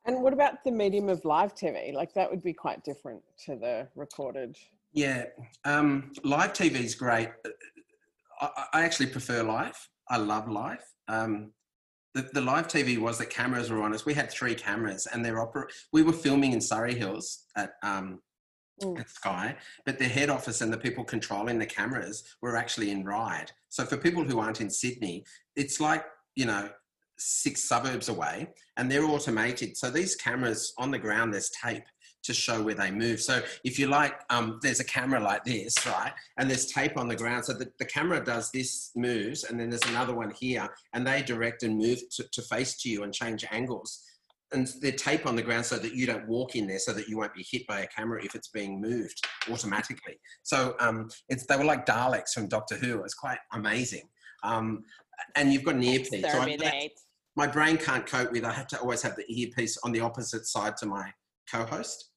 [0.04, 1.92] and what about the medium of live TV?
[1.92, 4.56] Like that would be quite different to the recorded.
[4.92, 5.26] Yeah,
[5.64, 7.28] um, live TV is great.
[8.40, 9.76] I, I, actually prefer live.
[10.08, 10.84] I love live.
[11.08, 11.52] Um,
[12.14, 14.06] the, the live TV was that cameras were on us.
[14.06, 15.66] We had three cameras, and they're opera.
[15.92, 18.20] We were filming in Surry Hills at um,
[18.82, 18.98] mm.
[18.98, 23.04] at Sky, but the head office and the people controlling the cameras were actually in
[23.04, 23.50] Ryde.
[23.68, 25.24] So for people who aren't in Sydney,
[25.56, 26.04] it's like,
[26.36, 26.68] you know,
[27.18, 29.76] six suburbs away and they're automated.
[29.76, 31.84] So these cameras on the ground, there's tape
[32.24, 33.20] to show where they move.
[33.20, 36.12] So if you like, um, there's a camera like this, right?
[36.38, 37.44] And there's tape on the ground.
[37.44, 41.22] So the, the camera does this moves, and then there's another one here, and they
[41.22, 44.02] direct and move to, to face to you and change angles.
[44.52, 47.08] And they're tape on the ground so that you don't walk in there, so that
[47.08, 50.18] you won't be hit by a camera if it's being moved automatically.
[50.42, 52.98] So um, it's they were like Daleks from Doctor Who.
[52.98, 54.08] It was quite amazing.
[54.42, 54.84] Um,
[55.36, 56.30] and you've got an earpiece.
[56.30, 56.46] So
[57.36, 58.44] my brain can't cope with.
[58.44, 61.12] I have to always have the earpiece on the opposite side to my
[61.50, 62.10] co-host.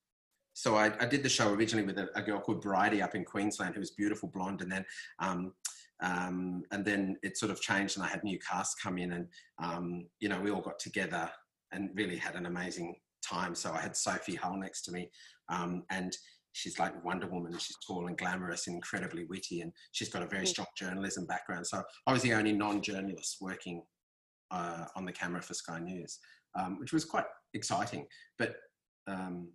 [0.58, 3.24] So I, I did the show originally with a, a, girl called Bridie up in
[3.24, 4.84] Queensland, who was beautiful blonde, and then
[5.20, 5.54] um,
[6.02, 9.28] um, and then it sort of changed, and I had new cast come in, and
[9.62, 11.30] um, you know we all got together
[11.72, 13.54] and really had an amazing time.
[13.54, 15.12] So I had Sophie Hull next to me,
[15.48, 16.18] um, and
[16.54, 17.56] she's like Wonder Woman.
[17.60, 21.68] She's tall and glamorous, and incredibly witty, and she's got a very strong journalism background.
[21.68, 23.84] So I was the only non-journalist working
[24.50, 26.18] uh, on the camera for Sky News,
[26.60, 28.08] um, which was quite exciting.
[28.40, 28.56] But
[29.06, 29.50] um,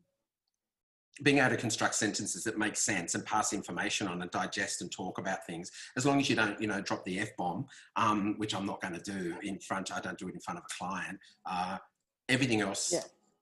[1.22, 4.90] being able to construct sentences that make sense and pass information on and digest and
[4.90, 8.34] talk about things, as long as you don't, you know, drop the f bomb, um,
[8.38, 9.92] which I'm not going to do in front.
[9.92, 11.18] I don't do it in front of a client.
[11.44, 11.76] Uh,
[12.28, 13.00] everything else yeah.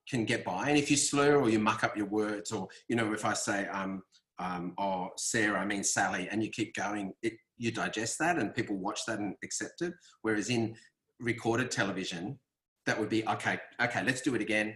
[0.08, 0.68] can get by.
[0.68, 3.34] And if you slur or you muck up your words, or you know, if I
[3.34, 4.02] say, um,
[4.40, 8.52] um, "Oh, Sarah," I mean Sally, and you keep going, it, you digest that, and
[8.52, 9.92] people watch that and accept it.
[10.22, 10.74] Whereas in
[11.20, 12.40] recorded television,
[12.86, 13.60] that would be okay.
[13.80, 14.74] Okay, let's do it again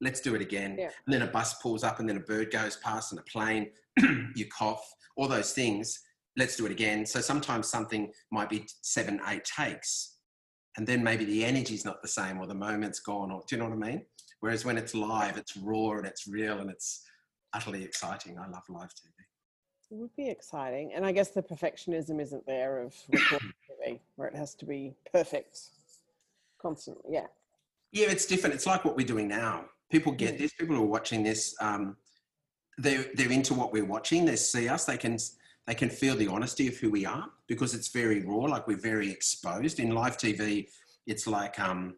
[0.00, 0.76] let's do it again.
[0.78, 0.90] Yeah.
[1.06, 3.70] And then a bus pulls up and then a bird goes past and a plane,
[4.34, 6.00] you cough, all those things.
[6.36, 7.04] Let's do it again.
[7.04, 10.16] So sometimes something might be seven, eight takes.
[10.76, 13.30] And then maybe the energy's not the same or the moment's gone.
[13.30, 14.02] Or do you know what I mean?
[14.40, 17.04] Whereas when it's live, it's raw and it's real and it's
[17.52, 18.38] utterly exciting.
[18.38, 19.12] I love live TV.
[19.90, 20.92] It would be exciting.
[20.94, 24.94] And I guess the perfectionism isn't there of recording TV where it has to be
[25.12, 25.58] perfect
[26.62, 27.12] constantly.
[27.12, 27.26] Yeah.
[27.92, 28.54] Yeah, it's different.
[28.54, 30.52] It's like what we're doing now people get this.
[30.52, 31.96] People who are watching this, um,
[32.78, 34.24] they're they're into what we're watching.
[34.24, 34.84] They see us.
[34.84, 35.18] They can
[35.66, 38.44] they can feel the honesty of who we are because it's very raw.
[38.44, 40.68] Like we're very exposed in live TV.
[41.06, 41.96] It's like um,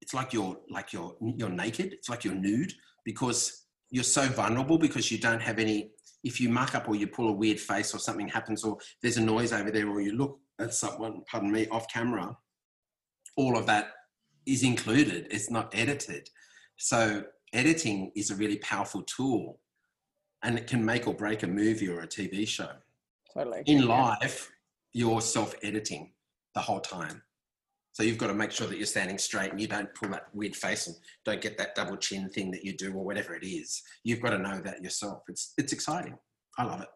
[0.00, 1.92] it's like you're like you're you're naked.
[1.92, 2.72] It's like you're nude
[3.04, 5.92] because you're so vulnerable because you don't have any.
[6.24, 9.18] If you muck up or you pull a weird face or something happens or there's
[9.18, 12.36] a noise over there or you look at someone, pardon me, off camera,
[13.36, 13.92] all of that
[14.44, 15.28] is included.
[15.30, 16.28] It's not edited.
[16.78, 19.60] So editing is a really powerful tool
[20.42, 22.70] and it can make or break a movie or a TV show.
[23.34, 23.62] Totally.
[23.66, 24.50] In life,
[24.92, 26.12] you're self editing
[26.54, 27.22] the whole time.
[27.92, 30.26] So you've got to make sure that you're standing straight and you don't pull that
[30.32, 33.44] weird face and don't get that double chin thing that you do or whatever it
[33.44, 33.82] is.
[34.04, 35.24] You've got to know that yourself.
[35.28, 36.16] It's it's exciting.
[36.56, 36.88] I love it.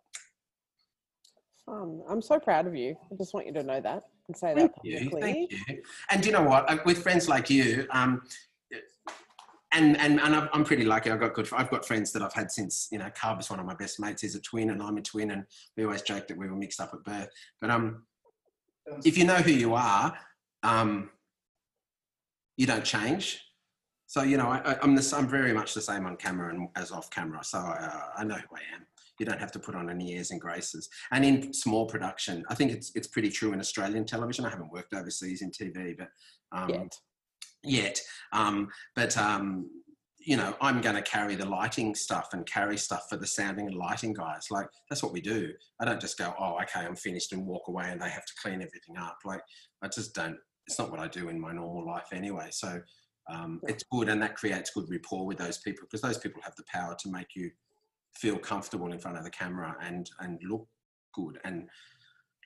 [1.67, 2.03] Fun.
[2.09, 2.95] I'm so proud of you.
[3.11, 5.01] I just want you to know that and say thank that publicly.
[5.03, 5.83] You, thank you.
[6.11, 6.87] And you know what?
[6.87, 8.23] With friends like you, um,
[9.73, 11.11] and and and I'm pretty lucky.
[11.11, 11.49] I've got good.
[11.53, 13.11] I've got friends that I've had since you know.
[13.15, 14.23] Cub's one of my best mates.
[14.23, 15.45] He's a twin, and I'm a twin, and
[15.77, 17.29] we always joke that we were mixed up at birth.
[17.61, 18.05] But um,
[19.05, 20.17] if you know who you are,
[20.63, 21.11] um,
[22.57, 23.41] you don't change.
[24.07, 26.93] So you know, I, am the, I'm very much the same on camera and as
[26.93, 27.43] off camera.
[27.43, 28.87] So uh, I know who I am.
[29.19, 30.89] You don't have to put on any airs and graces.
[31.13, 34.45] And in small production, I think it's it's pretty true in Australian television.
[34.45, 36.09] I haven't worked overseas in TV, but
[36.53, 36.95] um, Yet
[37.65, 38.01] yet.
[38.33, 39.71] Um, but um,
[40.25, 43.67] you know, I'm going to carry the lighting stuff and carry stuff for the sounding
[43.67, 44.47] and lighting guys.
[44.51, 45.53] Like that's what we do.
[45.81, 48.33] I don't just go, oh, okay, I'm finished and walk away and they have to
[48.41, 49.19] clean everything up.
[49.25, 49.43] Like
[49.83, 50.37] I just don't.
[50.69, 52.49] It's not what I do in my normal life anyway.
[52.53, 52.81] So
[53.29, 56.55] um, it's good, and that creates good rapport with those people because those people have
[56.57, 57.51] the power to make you
[58.15, 60.67] feel comfortable in front of the camera and and look
[61.15, 61.69] good and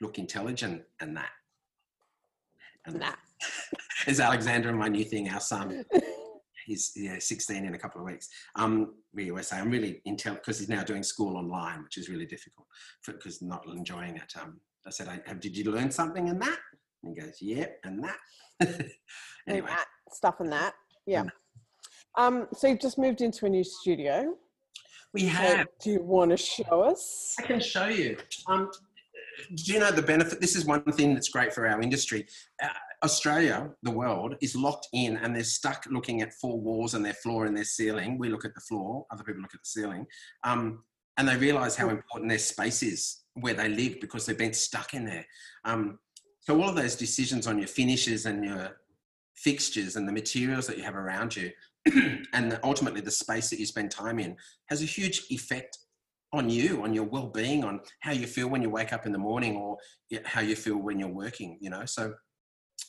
[0.01, 1.31] look intelligent and that.
[2.87, 3.19] And that.
[4.07, 5.85] is Alexander my new thing, our son.
[6.67, 8.29] He's yeah, 16 in a couple of weeks.
[8.57, 12.09] Um, we always say I'm really intel because he's now doing school online, which is
[12.09, 12.67] really difficult
[13.07, 14.33] because not enjoying it.
[14.41, 16.59] Um, I said, I, "Did you learn something in that?"
[17.05, 18.17] And he goes, "Yeah, and that."
[18.61, 18.89] anyway,
[19.47, 20.75] and that, stuff in that.
[21.07, 21.23] Yeah.
[22.19, 24.35] Um, so you've just moved into a new studio.
[25.15, 25.61] We have.
[25.61, 27.37] So do you want to show us?
[27.39, 28.17] I can show you.
[28.49, 28.71] Um,
[29.55, 30.41] do you know the benefit?
[30.41, 32.27] This is one thing that's great for our industry.
[32.63, 32.69] Uh,
[33.05, 37.15] Australia, the world, is locked in and they're stuck looking at four walls and their
[37.15, 38.19] floor and their ceiling.
[38.19, 40.07] We look at the floor, other people look at the ceiling.
[40.45, 40.83] Um,
[41.19, 44.95] and they realize how important their space is where they live because they've been stuck
[44.95, 45.27] in there.
[45.65, 45.99] Um,
[46.41, 48.79] so, all of those decisions on your finishes and your
[49.35, 51.51] fixtures and the materials that you have around you,
[52.33, 55.79] and ultimately the space that you spend time in, has a huge effect
[56.33, 59.19] on you, on your well-being, on how you feel when you wake up in the
[59.19, 59.77] morning, or
[60.25, 61.59] how you feel when you're working.
[61.61, 62.15] You know, so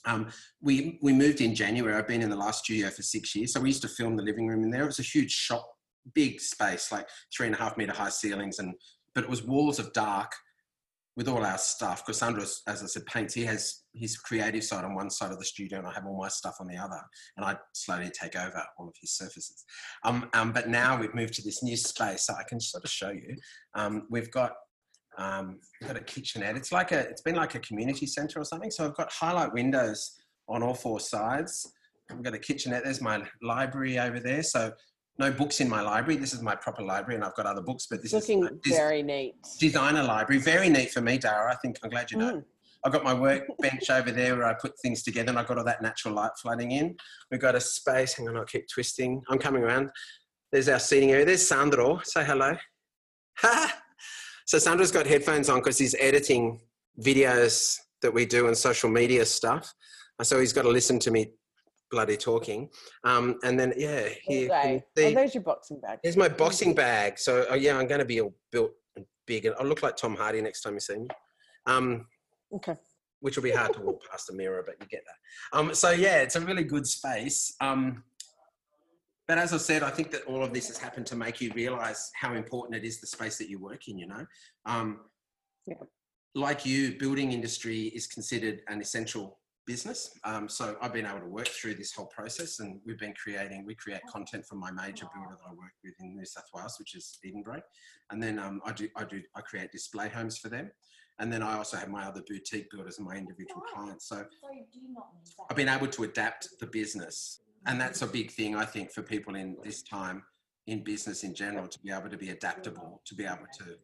[0.05, 0.29] um,
[0.61, 1.95] we we moved in January.
[1.95, 4.23] I've been in the last studio for six years, so we used to film the
[4.23, 4.83] living room in there.
[4.83, 5.67] It was a huge shop
[6.13, 8.73] big space, like three and a half meter high ceilings, and
[9.13, 10.31] but it was walls of dark
[11.17, 12.05] with all our stuff.
[12.05, 13.33] Because Sandro, as I said, paints.
[13.33, 16.17] He has his creative side on one side of the studio, and I have all
[16.17, 17.01] my stuff on the other.
[17.35, 19.65] And I slowly take over all of his surfaces.
[20.05, 22.91] Um, um, but now we've moved to this new space, so I can sort of
[22.91, 23.35] show you.
[23.73, 24.53] Um, we've got
[25.17, 26.55] um, we've got a kitchenette.
[26.55, 28.71] It's like a it's been like a community centre or something.
[28.71, 30.11] So I've got highlight windows
[30.47, 31.67] on all four sides.
[32.11, 32.83] We've got a kitchenette.
[32.83, 34.43] There's my library over there.
[34.43, 34.71] So
[35.19, 36.19] no books in my library.
[36.19, 37.87] This is my proper library, and I've got other books.
[37.89, 39.35] But this Looking is this very neat.
[39.59, 41.51] Designer library, very neat for me, Dara.
[41.51, 42.35] I think I'm glad you know.
[42.35, 42.43] Mm.
[42.85, 45.63] I've got my workbench over there where I put things together, and I've got all
[45.65, 46.95] that natural light flooding in.
[47.31, 48.13] We've got a space.
[48.13, 49.21] Hang on, I'll keep twisting.
[49.29, 49.89] I'm coming around.
[50.51, 51.25] There's our seating area.
[51.25, 51.99] There's Sandro.
[52.03, 52.55] Say hello.
[54.45, 56.61] so Sandro's got headphones on because he's editing
[57.01, 59.73] videos that we do and social media stuff.
[60.21, 61.31] So he's got to listen to me
[61.89, 62.69] bloody talking.
[63.03, 64.49] Um, and then yeah, here.
[64.51, 65.99] Oh, there's your boxing bag.
[66.03, 67.17] Here's my boxing bag.
[67.19, 69.95] So uh, yeah, I'm going to be all built and big, and I look like
[69.95, 71.07] Tom Hardy next time you see me.
[71.65, 72.07] Um,
[72.53, 72.75] okay.
[73.19, 75.57] Which will be hard to walk past a mirror, but you get that.
[75.57, 77.53] Um, so yeah, it's a really good space.
[77.61, 78.03] Um,
[79.27, 81.51] but as I said, I think that all of this has happened to make you
[81.53, 83.97] realize how important it is the space that you work in.
[83.97, 84.25] You know,
[84.65, 84.99] um,
[85.65, 85.75] yeah.
[86.35, 90.17] like you, building industry is considered an essential business.
[90.23, 93.65] Um, so I've been able to work through this whole process and we've been creating,
[93.65, 96.77] we create content for my major builder that I work with in New South Wales,
[96.79, 97.61] which is Eden Brae.
[98.09, 100.71] And then um, I do, I do, I create display homes for them.
[101.19, 104.07] And then I also have my other boutique builders and my individual clients.
[104.07, 104.23] So
[105.49, 107.41] I've been able to adapt the business.
[107.65, 110.23] And that's a big thing, I think, for people in this time
[110.67, 113.75] in business in general, to be able to be adaptable, to be able to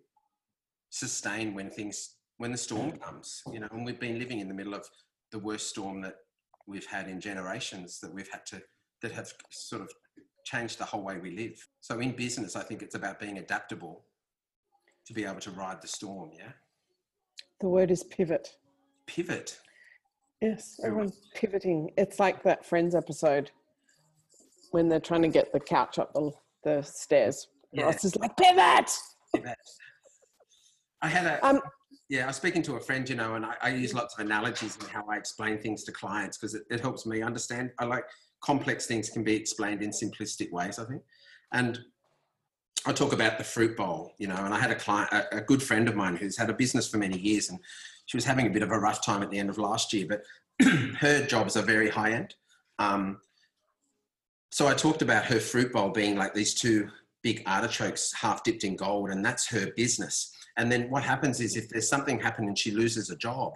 [0.89, 4.53] sustain when things, when the storm comes, you know, and we've been living in the
[4.53, 4.85] middle of
[5.33, 6.15] the worst storm that
[6.67, 8.61] we've had in generations that we've had to
[9.01, 9.89] that have sort of
[10.45, 11.67] changed the whole way we live.
[11.81, 14.05] So in business, I think it's about being adaptable
[15.07, 16.29] to be able to ride the storm.
[16.37, 16.51] Yeah.
[17.59, 18.55] The word is pivot.
[19.07, 19.59] Pivot.
[20.39, 21.91] Yes, everyone's pivoting.
[21.97, 23.49] It's like that Friends episode
[24.71, 26.31] when they're trying to get the couch up the,
[26.63, 27.47] the stairs.
[27.71, 27.85] Yeah.
[27.85, 28.91] Ross is like pivot.
[29.33, 29.57] Pivot.
[31.01, 31.45] I had a.
[31.45, 31.59] Um,
[32.13, 34.23] yeah, I was speaking to a friend, you know, and I, I use lots of
[34.23, 37.71] analogies in how I explain things to clients because it, it helps me understand.
[37.79, 38.05] I like
[38.39, 41.01] complex things can be explained in simplistic ways, I think.
[41.53, 41.79] And
[42.85, 45.41] I talk about the fruit bowl, you know, and I had a client, a, a,
[45.41, 47.57] good friend of mine who's had a business for many years and
[48.05, 50.05] she was having a bit of a rough time at the end of last year,
[50.07, 50.21] but
[50.99, 52.35] her jobs are very high end.
[52.77, 53.21] Um,
[54.51, 56.89] so I talked about her fruit bowl being like these two
[57.23, 60.31] big artichokes half dipped in gold, and that's her business.
[60.57, 63.53] And then what happens is if there's something happened and she loses a job,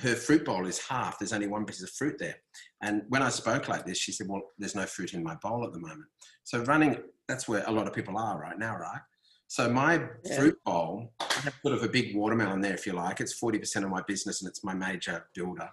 [0.00, 1.18] her fruit bowl is half.
[1.18, 2.36] There's only one piece of fruit there.
[2.82, 5.64] And when I spoke like this, she said, Well, there's no fruit in my bowl
[5.64, 6.08] at the moment.
[6.44, 9.00] So running, that's where a lot of people are right now, right?
[9.48, 10.38] So my yeah.
[10.38, 13.20] fruit bowl, I have sort of a big watermelon there, if you like.
[13.20, 15.68] It's 40% of my business and it's my major builder.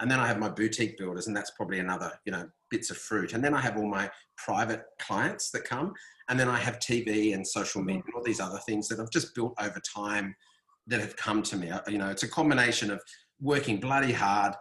[0.00, 2.96] And then I have my boutique builders, and that's probably another, you know, bits of
[2.96, 3.32] fruit.
[3.32, 5.92] And then I have all my private clients that come.
[6.28, 9.10] And then I have TV and social media and all these other things that I've
[9.10, 10.34] just built over time
[10.86, 11.70] that have come to me.
[11.70, 13.00] Uh, you know, it's a combination of
[13.40, 14.54] working bloody hard,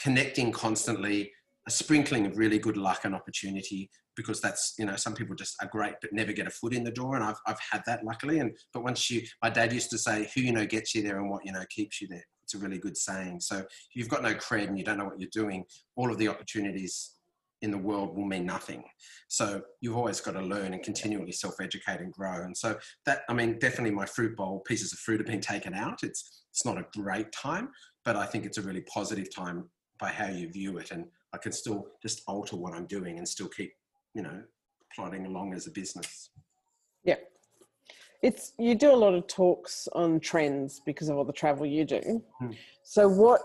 [0.00, 1.30] connecting constantly,
[1.66, 5.56] a sprinkling of really good luck and opportunity, because that's you know some people just
[5.62, 8.04] are great but never get a foot in the door and I've, I've had that
[8.04, 11.02] luckily and but once you my dad used to say who you know gets you
[11.02, 13.66] there and what you know keeps you there it's a really good saying so if
[13.94, 15.64] you've got no cred and you don't know what you're doing
[15.96, 17.14] all of the opportunities
[17.62, 18.82] in the world will mean nothing
[19.28, 23.32] so you've always got to learn and continually self-educate and grow and so that i
[23.32, 26.78] mean definitely my fruit bowl pieces of fruit have been taken out it's it's not
[26.78, 27.68] a great time
[28.04, 31.04] but i think it's a really positive time by how you view it and
[31.34, 33.72] i can still just alter what i'm doing and still keep
[34.14, 34.42] you know,
[34.94, 36.30] plodding along as a business.
[37.04, 37.16] Yeah.
[38.22, 41.84] It's you do a lot of talks on trends because of all the travel you
[41.84, 42.22] do.
[42.38, 42.50] Hmm.
[42.82, 43.40] So what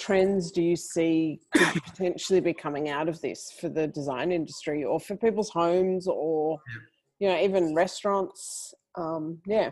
[0.00, 4.82] trends do you see could potentially be coming out of this for the design industry
[4.82, 6.58] or for people's homes or
[7.18, 9.70] you know even restaurants um, yeah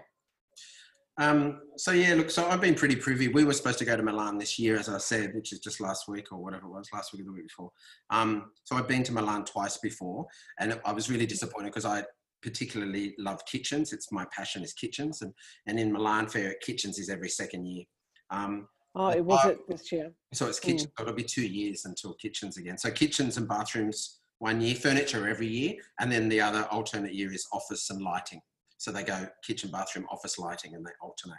[1.20, 3.26] um, so yeah, look, so I've been pretty privy.
[3.26, 5.80] We were supposed to go to Milan this year, as I said, which is just
[5.80, 7.72] last week or whatever it was, last week or the week before.
[8.10, 10.26] Um, so I've been to Milan twice before,
[10.60, 12.04] and I was really disappointed because I
[12.40, 13.92] particularly love kitchens.
[13.92, 15.34] It's my passion is kitchens, and
[15.66, 17.84] and in Milan Fair, kitchens is every second year.
[18.30, 18.68] Um,
[18.98, 20.12] oh, it was it this year.
[20.32, 20.88] So it's kitchen.
[20.88, 20.92] Mm.
[20.98, 22.78] So it'll be two years until kitchens again.
[22.78, 27.32] So kitchens and bathrooms one year, furniture every year, and then the other alternate year
[27.32, 28.40] is office and lighting.
[28.76, 31.38] So they go kitchen, bathroom, office lighting, and they alternate.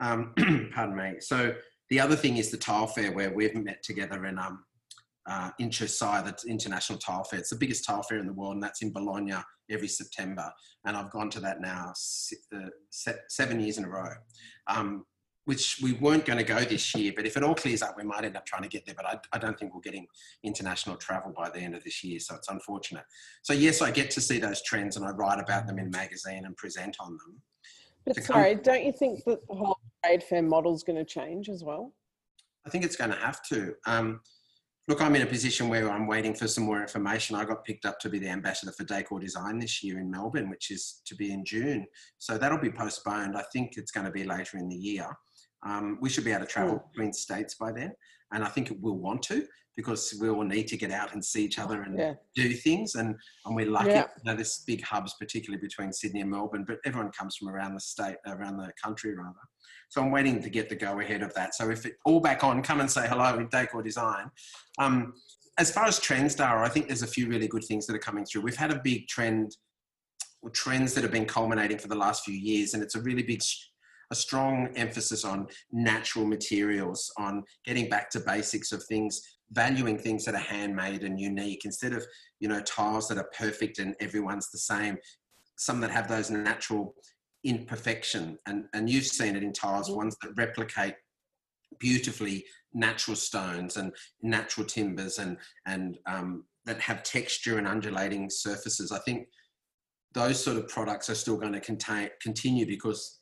[0.00, 1.14] Um, pardon me.
[1.20, 1.54] So
[1.88, 4.64] the other thing is the tile fair where we've met together and um,
[5.28, 7.40] uh, in Cersaie, the International Tile Fair.
[7.40, 9.34] It's the biggest tile fair in the world, and that's in Bologna
[9.70, 10.50] every September.
[10.86, 11.92] And I've gone to that now
[12.54, 14.08] uh, seven years in a row.
[14.66, 15.04] Um,
[15.48, 18.04] which we weren't going to go this year, but if it all clears up, we
[18.04, 18.94] might end up trying to get there.
[18.94, 20.06] But I, I, don't think we're getting
[20.44, 23.04] international travel by the end of this year, so it's unfortunate.
[23.40, 26.44] So yes, I get to see those trends, and I write about them in magazine
[26.44, 27.40] and present on them.
[28.04, 31.48] But sorry, don't you think that the whole trade fair model is going to change
[31.48, 31.94] as well?
[32.66, 33.74] I think it's going to have to.
[33.86, 34.20] Um,
[34.86, 37.36] look, I'm in a position where I'm waiting for some more information.
[37.36, 40.50] I got picked up to be the ambassador for Decor Design this year in Melbourne,
[40.50, 41.86] which is to be in June.
[42.18, 43.34] So that'll be postponed.
[43.34, 45.06] I think it's going to be later in the year.
[45.66, 46.92] Um, we should be able to travel mm.
[46.92, 47.92] between states by then.
[48.32, 49.46] And I think we'll want to
[49.76, 52.14] because we all need to get out and see each other and yeah.
[52.34, 52.96] do things.
[52.96, 53.14] And,
[53.46, 54.06] and we're lucky, yeah.
[54.16, 57.74] you know, there's big hubs, particularly between Sydney and Melbourne, but everyone comes from around
[57.74, 59.38] the state, around the country rather.
[59.88, 61.54] So I'm waiting to get the go ahead of that.
[61.54, 64.30] So if it all back on, come and say hello in Decor Design.
[64.78, 65.14] Um,
[65.58, 68.00] as far as trends, Dara, I think there's a few really good things that are
[68.00, 68.42] coming through.
[68.42, 69.56] We've had a big trend,
[70.42, 73.22] or trends that have been culminating for the last few years, and it's a really
[73.22, 73.42] big
[74.10, 79.20] a strong emphasis on natural materials, on getting back to basics of things,
[79.52, 82.04] valuing things that are handmade and unique instead of,
[82.40, 84.96] you know, tiles that are perfect and everyone's the same.
[85.56, 86.94] Some that have those natural
[87.44, 88.38] imperfection.
[88.46, 90.94] And, and you've seen it in tiles, ones that replicate
[91.78, 92.44] beautifully
[92.74, 93.92] natural stones and
[94.22, 95.36] natural timbers and,
[95.66, 98.92] and um, that have texture and undulating surfaces.
[98.92, 99.28] I think
[100.14, 103.17] those sort of products are still going to contain, continue because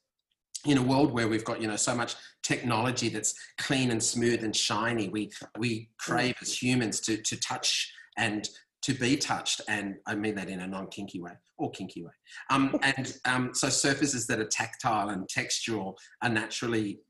[0.65, 4.43] in a world where we've got you know so much technology that's clean and smooth
[4.45, 8.49] and shiny we we crave as humans to to touch and
[8.83, 12.13] to be touched and i mean that in a non-kinky way or kinky way.
[12.51, 17.01] Um, and um, so surfaces that are tactile and textural are naturally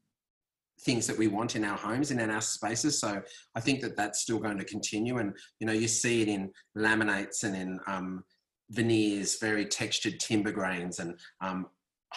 [0.82, 3.00] things that we want in our homes and in our spaces.
[3.00, 3.22] So
[3.54, 5.18] i think that that's still going to continue.
[5.18, 8.24] And you know you see it in laminates and in um,
[8.70, 11.66] veneers very textured timber grains and um,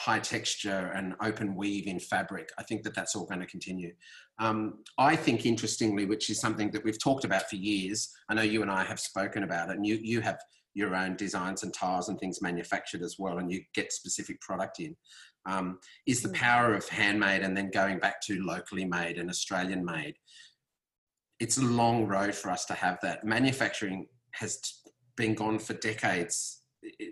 [0.06, 2.50] high texture and open weave in fabric.
[2.58, 3.92] I think that that's all going to continue.
[4.40, 4.60] Um,
[4.98, 8.62] I think, interestingly, which is something that we've talked about for years, I know you
[8.62, 10.40] and I have spoken about it, and you, you have
[10.74, 14.80] your own designs and tiles and things manufactured as well, and you get specific product
[14.80, 14.96] in,
[15.46, 16.36] um, is the mm.
[16.36, 20.16] power of handmade and then going back to locally made and Australian made.
[21.42, 23.26] It's a long road for us to have that.
[23.26, 24.60] Manufacturing has
[25.18, 26.62] been gone for decades,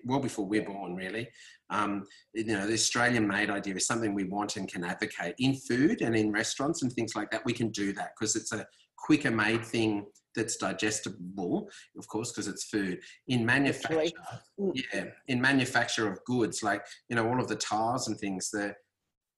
[0.06, 1.28] well before we're born, really.
[1.70, 5.56] Um, you know, the Australian made idea is something we want and can advocate in
[5.56, 7.46] food and in restaurants and things like that.
[7.46, 8.66] We can do that because it's a
[8.98, 10.06] quicker made thing
[10.36, 13.00] that's digestible, of course, because it's food.
[13.28, 14.12] In manufacture,
[14.74, 18.76] yeah, in manufacture of goods, like you know, all of the tiles and things, the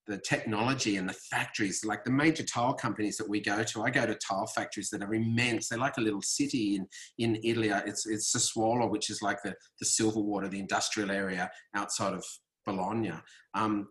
[0.09, 3.83] the technology and the factories, like the major tile companies that we go to.
[3.83, 5.69] I go to tile factories that are immense.
[5.69, 6.87] They're like a little city in,
[7.19, 7.69] in Italy.
[7.69, 12.25] It's, it's Sassuolo, which is like the, the Silverwater, the industrial area outside of
[12.65, 13.13] Bologna.
[13.53, 13.89] Um,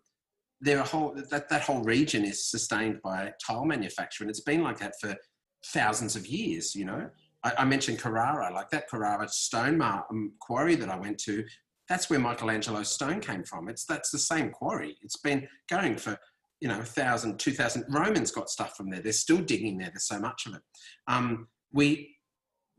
[0.61, 4.65] there a whole, that, that whole region is sustained by tile manufacture and it's been
[4.65, 5.15] like that for
[5.67, 7.09] thousands of years, you know.
[7.45, 11.45] I, I mentioned Carrara, like that Carrara stone um, quarry that I went to
[11.89, 13.69] that's where Michelangelo's stone came from.
[13.69, 14.97] It's that's the same quarry.
[15.03, 16.19] It's been going for
[16.61, 17.85] you know a thousand, two thousand.
[17.89, 19.01] Romans got stuff from there.
[19.01, 19.89] They're still digging there.
[19.89, 20.63] There's so much of it.
[21.07, 22.17] Um, we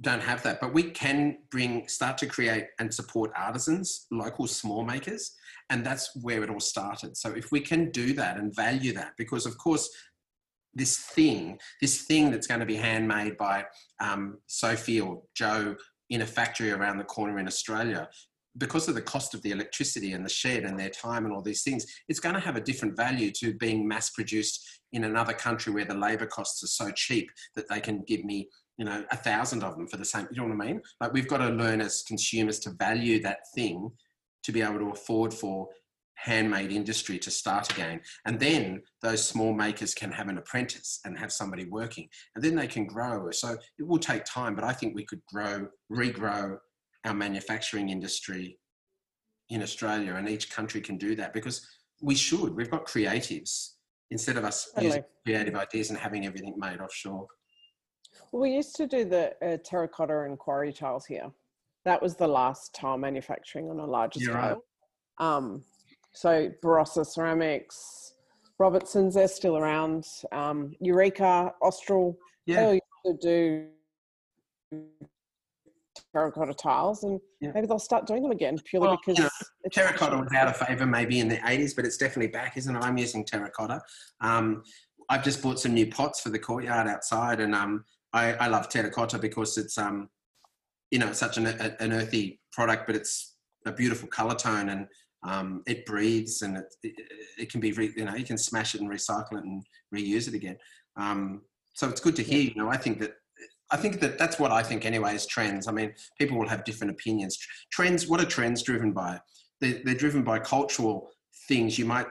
[0.02, 4.86] don't have that, but we can bring start to create and support artisans, local small
[4.86, 5.36] makers,
[5.70, 7.18] and that's where it all started.
[7.18, 9.90] So if we can do that and value that, because of course
[10.74, 13.66] this thing, this thing that's going to be handmade by
[14.00, 15.76] um, Sophie or Joe
[16.10, 18.08] in a factory around the corner in Australia
[18.58, 21.42] because of the cost of the electricity and the shed and their time and all
[21.42, 25.34] these things, it's going to have a different value to being mass produced in another
[25.34, 29.04] country where the labor costs are so cheap that they can give me, you know,
[29.12, 30.28] a thousand of them for the same.
[30.32, 30.82] You know what I mean?
[31.00, 33.92] Like we've got to learn as consumers to value that thing
[34.44, 35.70] to be able to afford for
[36.16, 38.02] handmade industry to start again.
[38.26, 42.10] And then those small makers can have an apprentice and have somebody working.
[42.36, 43.32] And then they can grow.
[43.32, 46.58] So it will take time, but I think we could grow, regrow,
[47.06, 48.58] our manufacturing industry
[49.50, 51.66] in Australia, and each country can do that because
[52.02, 52.56] we should.
[52.56, 53.74] We've got creatives
[54.12, 54.86] instead of us totally.
[54.86, 57.28] using creative ideas and having everything made offshore.
[58.32, 61.32] Well, we used to do the uh, terracotta and quarry tiles here.
[61.86, 64.36] That was the last tile manufacturing on a larger scale.
[64.36, 64.58] Right.
[65.20, 65.64] Um,
[66.14, 68.14] so Barossa Ceramics,
[68.58, 70.06] Robertson's, they're still around.
[70.32, 72.66] Um, Eureka, Austral, yeah.
[72.66, 72.74] they
[73.06, 73.68] used to do
[76.14, 77.52] terracotta tiles and yeah.
[77.54, 80.58] maybe they'll start doing them again purely well, because you know, terracotta was out of
[80.58, 83.80] favor maybe in the 80s but it's definitely back isn't it i'm using terracotta
[84.22, 84.64] um,
[85.10, 88.70] i've just bought some new pots for the courtyard outside and um, I, I love
[88.70, 90.10] terracotta because it's um,
[90.92, 93.36] you know, such an, an earthy product, but it's
[93.66, 94.88] a beautiful color tone and
[95.24, 96.96] um, it breathes and it, it,
[97.38, 100.28] it can be, re, you know, you can smash it and recycle it and reuse
[100.28, 100.58] it again.
[100.96, 101.42] Um,
[101.76, 102.40] so it's good to hear.
[102.40, 103.14] You know, I think that
[103.72, 105.68] I think that that's what I think anyway is trends.
[105.68, 107.38] I mean, people will have different opinions.
[107.72, 109.20] Trends, what are trends driven by?
[109.62, 111.12] They're, they're driven by cultural
[111.48, 111.78] things.
[111.78, 112.08] You might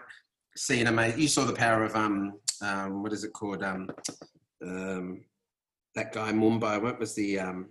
[0.56, 3.88] see in a you saw the power of um, um what is it called um,
[4.64, 5.20] um
[5.94, 6.80] that guy Mumbai.
[6.82, 7.68] What was the um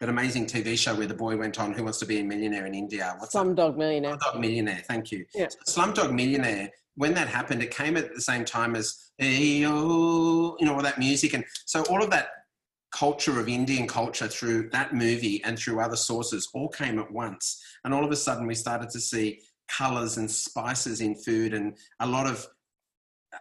[0.00, 2.66] that amazing TV show where the boy went on Who Wants to Be a Millionaire
[2.66, 3.14] in India?
[3.18, 4.16] What's Slumdog Millionaire.
[4.16, 4.82] Slumdog Millionaire.
[4.88, 5.24] Thank you.
[5.34, 5.48] Yeah.
[5.64, 6.70] So Slumdog Millionaire.
[6.94, 10.82] When that happened, it came at the same time as hey oh, you know all
[10.82, 12.28] that music, and so all of that
[12.92, 17.62] culture of Indian culture through that movie and through other sources all came at once.
[17.84, 21.76] And all of a sudden, we started to see colors and spices in food and
[22.00, 22.46] a lot of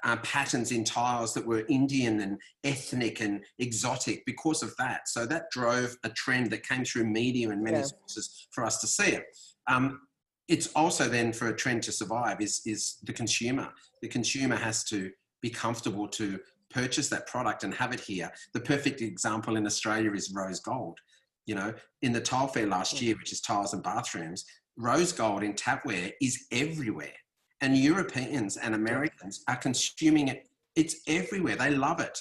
[0.04, 5.10] uh, patterns in tiles that were Indian and ethnic and exotic because of that.
[5.10, 7.84] So that drove a trend that came through media and many yeah.
[7.84, 9.26] sources for us to see it.
[9.68, 10.02] Um,
[10.48, 13.70] it's also then for a trend to survive is, is the consumer.
[14.02, 16.40] The consumer has to be comfortable to
[16.74, 18.32] purchase that product and have it here.
[18.54, 20.98] The perfect example in Australia is rose gold.
[21.46, 24.46] You know, in the tile fair last year, which is tiles and bathrooms,
[24.78, 27.14] rose gold in tapware is everywhere.
[27.62, 30.48] And Europeans and Americans are consuming it.
[30.76, 31.56] It's everywhere.
[31.56, 32.18] They love it.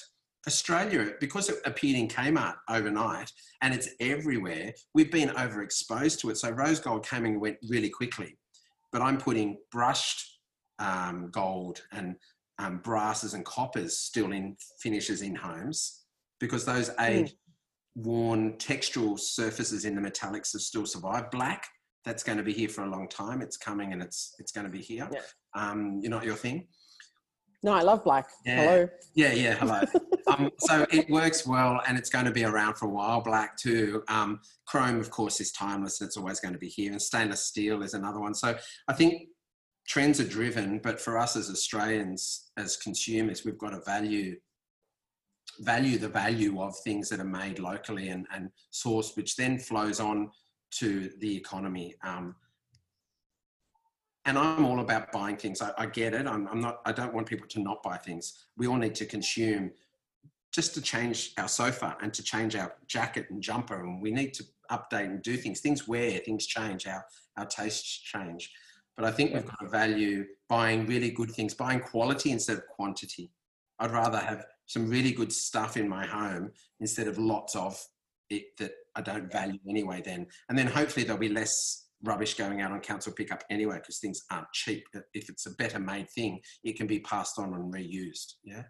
[0.47, 3.31] Australia, because it appeared in Kmart overnight
[3.61, 6.37] and it's everywhere, we've been overexposed to it.
[6.37, 8.37] So rose gold came and went really quickly.
[8.91, 10.39] But I'm putting brushed
[10.79, 12.15] um, gold and
[12.61, 16.03] um, brasses and coppers still in finishes in homes
[16.39, 17.03] because those hmm.
[17.03, 17.33] age
[17.95, 21.31] worn textural surfaces in the metallics have still survived.
[21.31, 21.67] Black,
[22.05, 23.41] that's going to be here for a long time.
[23.41, 25.09] It's coming and it's it's going to be here.
[25.11, 25.19] Yeah.
[25.55, 26.67] Um, you're not your thing.
[27.63, 28.27] No, I love black.
[28.43, 28.63] Yeah.
[28.63, 28.89] Hello.
[29.13, 29.81] Yeah, yeah, hello.
[30.27, 33.21] um, so it works well and it's going to be around for a while.
[33.21, 34.03] Black too.
[34.07, 36.01] Um, chrome, of course, is timeless.
[36.01, 36.91] It's always going to be here.
[36.91, 38.33] And stainless steel is another one.
[38.33, 38.57] So
[38.87, 39.27] I think
[39.91, 44.37] trends are driven, but for us as Australians, as consumers, we've got to value
[45.59, 49.99] value the value of things that are made locally and, and sourced, which then flows
[49.99, 50.31] on
[50.79, 51.93] to the economy.
[52.05, 52.35] Um,
[54.23, 55.61] and I'm all about buying things.
[55.61, 56.25] I, I get it.
[56.25, 56.79] I'm, I'm, not.
[56.85, 58.45] I don't want people to not buy things.
[58.55, 59.71] We all need to consume,
[60.53, 63.83] just to change our sofa and to change our jacket and jumper.
[63.83, 65.59] And we need to update and do things.
[65.59, 66.87] Things wear, things change.
[66.87, 67.03] Our
[67.35, 68.49] our tastes change.
[68.97, 72.67] But I think we've got to value buying really good things, buying quality instead of
[72.67, 73.31] quantity.
[73.79, 77.81] I'd rather have some really good stuff in my home instead of lots of
[78.29, 80.01] it that I don't value anyway.
[80.03, 83.99] Then, and then hopefully there'll be less rubbish going out on council pickup anyway because
[83.99, 84.83] things aren't cheap.
[85.13, 88.33] If it's a better made thing, it can be passed on and reused.
[88.43, 88.63] Yeah.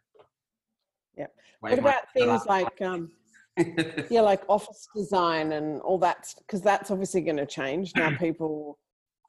[1.17, 1.27] Yeah.
[1.59, 3.11] what about things like um,
[4.09, 6.33] yeah, like office design and all that?
[6.37, 8.15] Because that's obviously going to change now.
[8.19, 8.77] People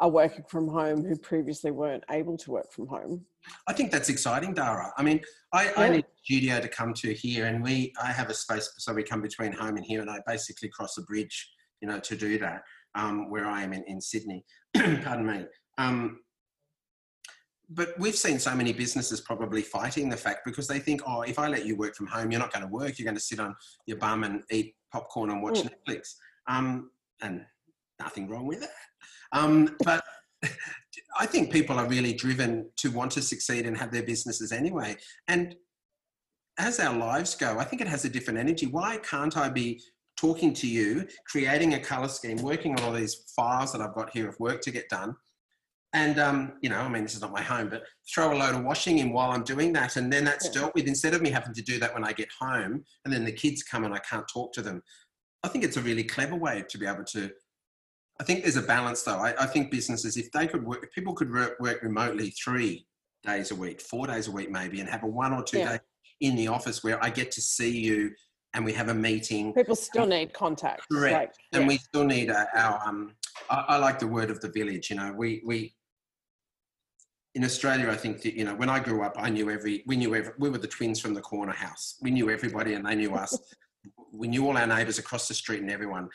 [0.03, 3.24] are working from home who previously weren't able to work from home.
[3.68, 4.92] I think that's exciting, Dara.
[4.98, 5.20] I mean,
[5.53, 5.72] I, yeah.
[5.76, 8.92] I need a studio to come to here, and we I have a space so
[8.92, 11.48] we come between home and here, and I basically cross a bridge,
[11.80, 12.62] you know, to do that.
[12.94, 14.44] Um, where I am in, in Sydney,
[14.76, 15.46] pardon me.
[15.78, 16.18] Um,
[17.70, 21.38] but we've seen so many businesses probably fighting the fact because they think, oh, if
[21.38, 22.98] I let you work from home, you're not going to work.
[22.98, 23.55] You're going to sit on
[23.86, 25.70] your bum and eat popcorn and watch mm.
[25.88, 26.16] Netflix.
[26.48, 26.90] Um,
[27.22, 27.46] and
[28.03, 28.70] nothing wrong with that.
[29.32, 30.03] Um, but
[31.18, 34.96] I think people are really driven to want to succeed and have their businesses anyway.
[35.28, 35.55] And
[36.59, 38.66] as our lives go, I think it has a different energy.
[38.66, 39.80] Why can't I be
[40.16, 44.11] talking to you, creating a color scheme, working on all these files that I've got
[44.11, 45.14] here of work to get done?
[45.94, 47.82] And, um, you know, I mean, this is not my home, but
[48.12, 49.96] throw a load of washing in while I'm doing that.
[49.96, 52.28] And then that's dealt with instead of me having to do that when I get
[52.40, 54.82] home and then the kids come and I can't talk to them.
[55.44, 57.30] I think it's a really clever way to be able to
[58.20, 59.18] I think there's a balance though.
[59.18, 62.86] I, I think businesses, if they could work, if people could work, work, remotely three
[63.24, 65.72] days a week, four days a week maybe, and have a one or two yeah.
[65.72, 65.78] day
[66.20, 68.12] in the office where I get to see you
[68.54, 69.52] and we have a meeting.
[69.54, 70.86] People still need contact.
[70.90, 71.38] Correct.
[71.52, 73.14] Like, and we still need a, our, um,
[73.50, 75.74] I, I, like the word of the village, you know, we, we,
[77.34, 79.96] in Australia, I think that, you know, when I grew up, I knew every, we
[79.96, 81.96] knew every, we were the twins from the corner house.
[82.02, 83.36] We knew everybody and they knew us.
[84.12, 86.08] we knew all our neighbours across the street and everyone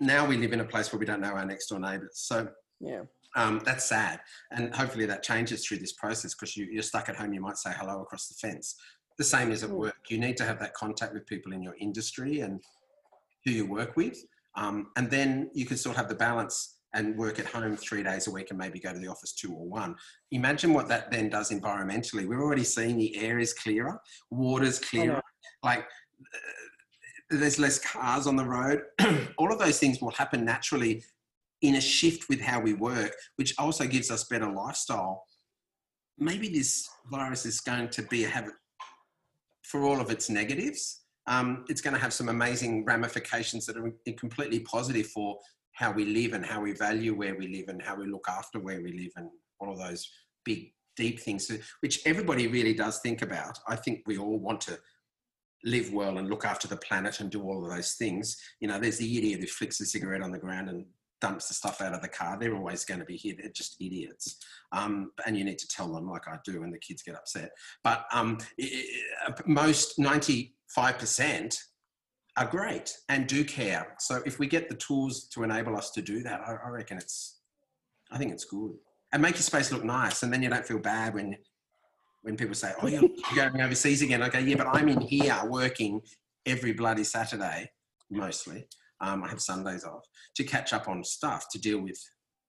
[0.00, 2.12] now we live in a place where we don't know our next door neighbours.
[2.14, 2.48] So
[2.80, 3.02] yeah.
[3.36, 4.20] Um, that's sad.
[4.52, 7.56] And hopefully that changes through this process because you, are stuck at home, you might
[7.56, 8.76] say hello across the fence.
[9.18, 9.74] The same as at mm.
[9.74, 9.96] work.
[10.08, 12.60] You need to have that contact with people in your industry and
[13.44, 14.24] who you work with.
[14.56, 18.28] Um, and then you can still have the balance and work at home three days
[18.28, 19.96] a week and maybe go to the office two or one.
[20.30, 22.26] Imagine what that then does environmentally.
[22.26, 25.20] We're already seeing the air is clearer, water's clearer.
[25.64, 25.86] Like
[27.30, 28.82] there's less cars on the road.
[29.38, 31.02] All of those things will happen naturally
[31.62, 35.24] in a shift with how we work, which also gives us better lifestyle.
[36.18, 38.52] Maybe this virus is going to be a habit
[39.62, 41.00] for all of its negatives.
[41.26, 45.38] Um, it's going to have some amazing ramifications that are completely positive for
[45.72, 48.60] how we live and how we value where we live and how we look after
[48.60, 50.08] where we live and all of those
[50.44, 51.50] big, deep things,
[51.80, 53.58] which everybody really does think about.
[53.66, 54.78] I think we all want to
[55.64, 58.36] live well and look after the planet and do all of those things.
[58.60, 60.84] You know, there's the idiot who flicks a cigarette on the ground and
[61.20, 62.38] dumps the stuff out of the car.
[62.38, 63.34] They're always going to be here.
[63.38, 64.36] They're just idiots.
[64.72, 67.52] Um, and you need to tell them, like I do, and the kids get upset.
[67.82, 68.38] But um,
[69.46, 71.58] most 95%
[72.36, 73.94] are great and do care.
[74.00, 76.98] So if we get the tools to enable us to do that, I, I reckon
[76.98, 77.38] it's,
[78.10, 78.72] I think it's good.
[79.12, 80.24] And make your space look nice.
[80.24, 81.36] And then you don't feel bad when
[82.24, 83.02] when people say, "Oh, you're
[83.34, 86.00] going overseas again," I go, "Yeah, but I'm in here working
[86.46, 87.70] every bloody Saturday,
[88.10, 88.66] mostly.
[89.00, 90.04] Um, I have Sundays off
[90.36, 91.98] to catch up on stuff to deal with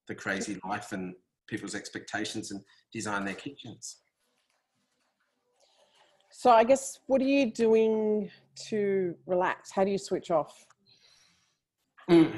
[0.07, 1.13] the crazy life and
[1.47, 2.61] people's expectations and
[2.93, 3.97] design their kitchens."
[6.31, 8.31] So, I guess, what are you doing
[8.69, 9.71] to relax?
[9.71, 10.65] How do you switch off?
[12.09, 12.33] Mm.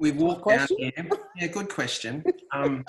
[0.00, 0.92] We walk down here.
[1.36, 2.24] Yeah, good question.
[2.52, 2.84] Um,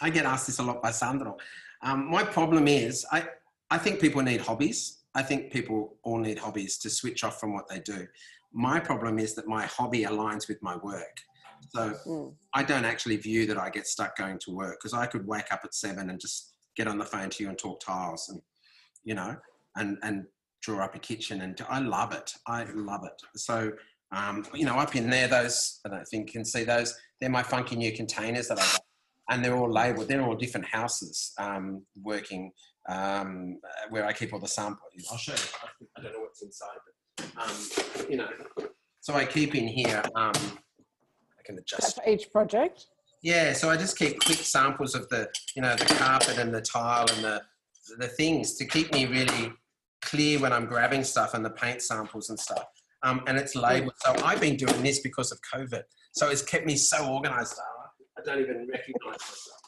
[0.00, 1.36] I get asked this a lot by Sandro.
[1.82, 3.24] Um, my problem is, I,
[3.70, 4.98] I think people need hobbies.
[5.14, 8.06] I think people all need hobbies to switch off from what they do.
[8.52, 11.20] My problem is that my hobby aligns with my work.
[11.68, 12.34] So mm.
[12.54, 15.52] I don't actually view that I get stuck going to work because I could wake
[15.52, 18.40] up at seven and just get on the phone to you and talk tiles and,
[19.04, 19.36] you know,
[19.76, 20.24] and, and
[20.62, 21.42] draw up a kitchen.
[21.42, 22.32] And I love it.
[22.46, 23.22] I love it.
[23.36, 23.72] So,
[24.12, 27.30] um, you know, up in there, those, I don't think you can see those, they're
[27.30, 28.79] my funky new containers that I got
[29.30, 30.08] and they're all labelled.
[30.08, 32.52] They're all different houses um, working
[32.88, 33.58] um,
[33.88, 35.08] where I keep all the samples.
[35.10, 35.88] I'll show you.
[35.96, 36.68] I don't know what's inside,
[37.16, 38.28] but um, you know.
[39.00, 40.02] So I keep in here.
[40.16, 42.86] Um, I can adjust for each project.
[43.22, 46.62] Yeah, so I just keep quick samples of the, you know, the carpet and the
[46.62, 47.42] tile and the
[47.98, 49.52] the things to keep me really
[50.02, 52.64] clear when I'm grabbing stuff and the paint samples and stuff.
[53.02, 53.94] Um, and it's labeled.
[53.96, 55.82] So I've been doing this because of COVID.
[56.12, 57.58] So it's kept me so organized.
[58.20, 59.60] I don't even recognize myself.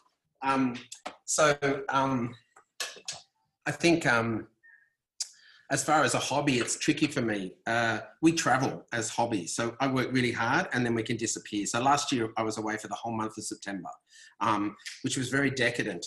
[0.42, 0.76] Um,
[1.24, 1.56] so
[1.88, 2.34] um,
[3.66, 4.48] I think um,
[5.70, 7.54] as far as a hobby, it's tricky for me.
[7.66, 11.64] Uh, we travel as hobbies, so I work really hard and then we can disappear.
[11.66, 13.88] So last year I was away for the whole month of September,
[14.40, 16.04] um, which was very decadent.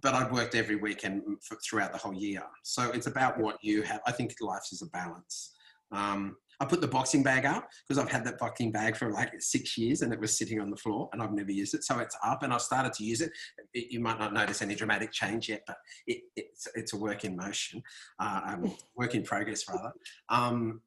[0.00, 1.22] But I'd worked every weekend
[1.64, 2.42] throughout the whole year.
[2.64, 4.00] So it's about what you have.
[4.06, 5.54] I think life is a balance.
[5.92, 9.32] Um, I put the boxing bag up because I've had that boxing bag for like
[9.40, 11.82] six years and it was sitting on the floor and I've never used it.
[11.82, 13.32] So it's up and I've started to use it.
[13.74, 17.24] it you might not notice any dramatic change yet, but it, it's, it's a work
[17.24, 17.82] in motion,
[18.20, 19.92] uh, um, work in progress rather.
[20.28, 20.82] Um,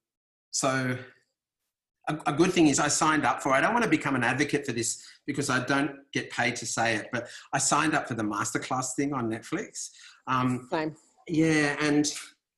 [0.51, 0.97] so
[2.07, 4.23] a, a, good thing is I signed up for, I don't want to become an
[4.23, 8.07] advocate for this because I don't get paid to say it, but I signed up
[8.07, 9.89] for the masterclass thing on Netflix.
[10.27, 10.95] Um, Same.
[11.27, 11.75] Yeah.
[11.81, 12.09] And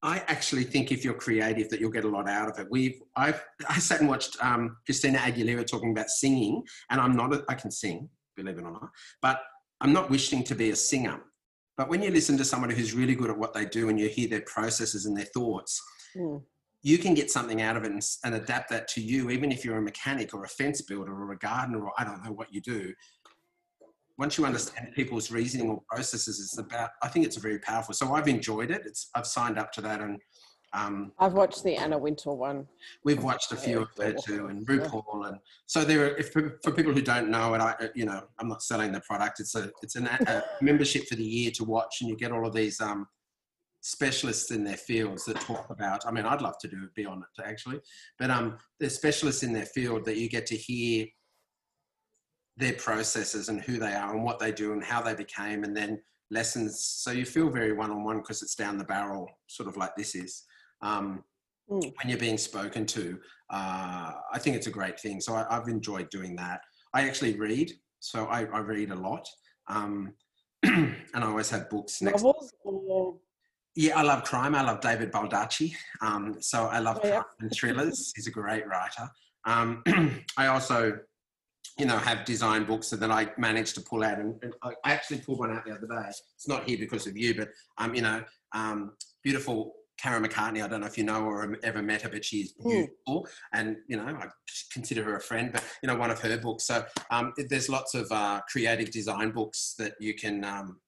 [0.08, 2.68] I actually think if you're creative, that you'll get a lot out of it.
[2.72, 7.34] We've I've I sat and watched um, Christina Aguilera talking about singing, and I'm not
[7.34, 8.90] a, I can sing, believe it or not,
[9.22, 9.42] but
[9.82, 11.20] I'm not wishing to be a singer.
[11.76, 14.08] But when you listen to somebody who's really good at what they do, and you
[14.08, 15.82] hear their processes and their thoughts,
[16.16, 16.42] mm.
[16.84, 19.66] you can get something out of it and, and adapt that to you, even if
[19.66, 22.54] you're a mechanic or a fence builder or a gardener or I don't know what
[22.54, 22.94] you do
[24.18, 26.90] once you understand people's reasoning or processes, it's about.
[27.04, 27.94] I think it's very powerful.
[27.94, 28.82] So I've enjoyed it.
[28.86, 30.20] It's I've signed up to that, and
[30.74, 32.68] um, I've watched the Anna Wintour one.
[33.04, 35.38] We've watched a few of her too, and RuPaul, and
[35.68, 36.06] so there.
[36.06, 39.02] Are, if for, people who don't know it, I you know I'm not selling the
[39.02, 39.40] product.
[39.40, 42.46] It's a it's an, a membership for the year to watch, and you get all
[42.48, 43.08] of these um,
[43.82, 46.06] specialists in their fields that talk about.
[46.08, 47.80] I mean, I'd love to do be on it actually,
[48.18, 51.06] but um, there's specialists in their field that you get to hear
[52.58, 55.76] their processes and who they are and what they do and how they became and
[55.76, 56.00] then
[56.32, 60.16] lessons so you feel very one-on-one because it's down the barrel sort of like this
[60.16, 60.44] is
[60.82, 61.24] um,
[61.72, 61.82] mm.
[61.82, 63.18] when you're being spoken to
[63.52, 66.62] uh, i think it's a great thing so I, have enjoyed doing that
[66.94, 69.28] i actually read so i, I read a lot
[69.70, 70.14] um,
[70.64, 73.16] and i always have books next novels or
[73.80, 74.56] yeah, I love crime.
[74.56, 75.72] I love David Baldacci.
[76.02, 77.22] Um, so I love oh, yeah.
[77.40, 78.12] and thrillers.
[78.16, 79.08] He's a great writer.
[79.46, 79.84] Um,
[80.38, 80.98] I also
[81.78, 84.20] you know, have design books that I managed to pull out.
[84.20, 86.10] And, and, I actually pulled one out the other day.
[86.10, 88.94] It's not here because of you, but, um, you know, um,
[89.24, 90.64] beautiful Karen McCartney.
[90.64, 92.70] I don't know if you know or ever met her, but she's hmm.
[92.70, 93.24] beautiful.
[93.24, 93.30] Mm.
[93.54, 94.28] And, you know, I
[94.72, 96.66] consider her a friend, but, you know, one of her books.
[96.66, 100.80] So um, there's lots of uh, creative design books that you can um,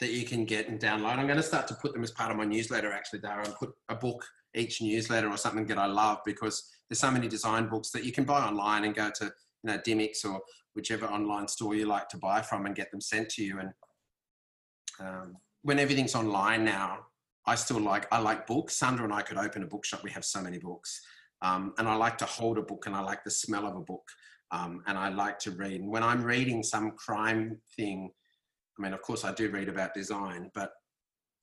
[0.00, 1.18] that you can get and download.
[1.18, 3.54] I'm going to start to put them as part of my newsletter, actually, Dara, and
[3.54, 4.24] put a book
[4.54, 8.12] each newsletter or something that I love because there's so many design books that you
[8.12, 9.30] can buy online and go to,
[9.62, 10.40] you know, Dymocks or
[10.74, 13.58] whichever online store you like to buy from and get them sent to you.
[13.58, 13.70] And
[15.00, 17.06] um, when everything's online now,
[17.46, 18.76] I still like, I like books.
[18.76, 20.02] Sandro and I could open a bookshop.
[20.04, 21.00] We have so many books.
[21.42, 23.80] Um, and I like to hold a book and I like the smell of a
[23.80, 24.06] book.
[24.52, 25.80] Um, and I like to read.
[25.80, 28.10] And when I'm reading some crime thing,
[28.78, 30.72] I mean, of course, I do read about design, but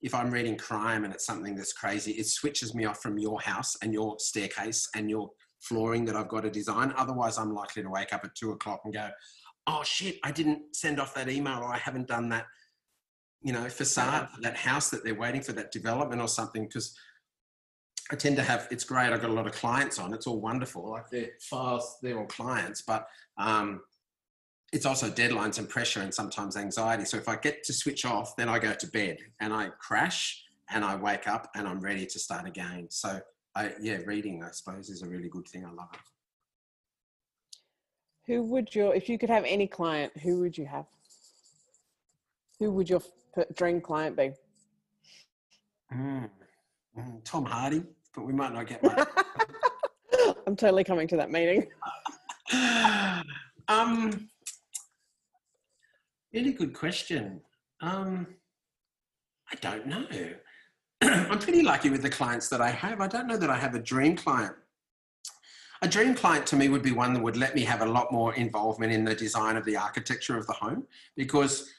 [0.01, 3.39] if I'm reading crime and it's something that's crazy, it switches me off from your
[3.41, 5.30] house and your staircase and your
[5.60, 6.93] flooring that I've got to design.
[6.97, 9.10] Otherwise, I'm likely to wake up at two o'clock and go,
[9.68, 12.45] oh shit, I didn't send off that email or I haven't done that,
[13.41, 16.64] you know, facade for that house that they're waiting for that development or something.
[16.64, 16.97] Because
[18.12, 19.12] I tend to have, it's great.
[19.12, 20.14] I've got a lot of clients on.
[20.14, 20.89] It's all wonderful.
[20.89, 23.82] Like they're files, they're all clients, but um,
[24.72, 27.05] it's also deadlines and pressure and sometimes anxiety.
[27.05, 30.43] So if I get to switch off, then I go to bed and I crash
[30.70, 32.88] and I wake up and I'm ready to start again.
[32.89, 33.20] So
[33.58, 35.66] I, yeah, reading, I suppose, is a really good thing.
[35.66, 35.99] I love it.
[38.28, 40.86] Who would your, if you could have any client, who would you have?
[42.60, 43.01] Who would your
[43.55, 44.32] dream client be?
[45.91, 46.30] Mm,
[46.99, 47.82] mm, Tom Hardy,
[48.14, 49.08] but we might not get much.
[50.45, 51.68] I'm totally coming to that meeting.
[53.68, 54.30] um,
[56.32, 57.41] really good question.
[57.82, 58.28] Um,
[59.51, 60.05] I don't know.
[61.02, 63.02] I'm pretty lucky with the clients that I have.
[63.02, 64.56] I don't know that I have a dream client.
[65.84, 68.12] A dream client to me would be one that would let me have a lot
[68.12, 71.72] more involvement in the design of the architecture of the home because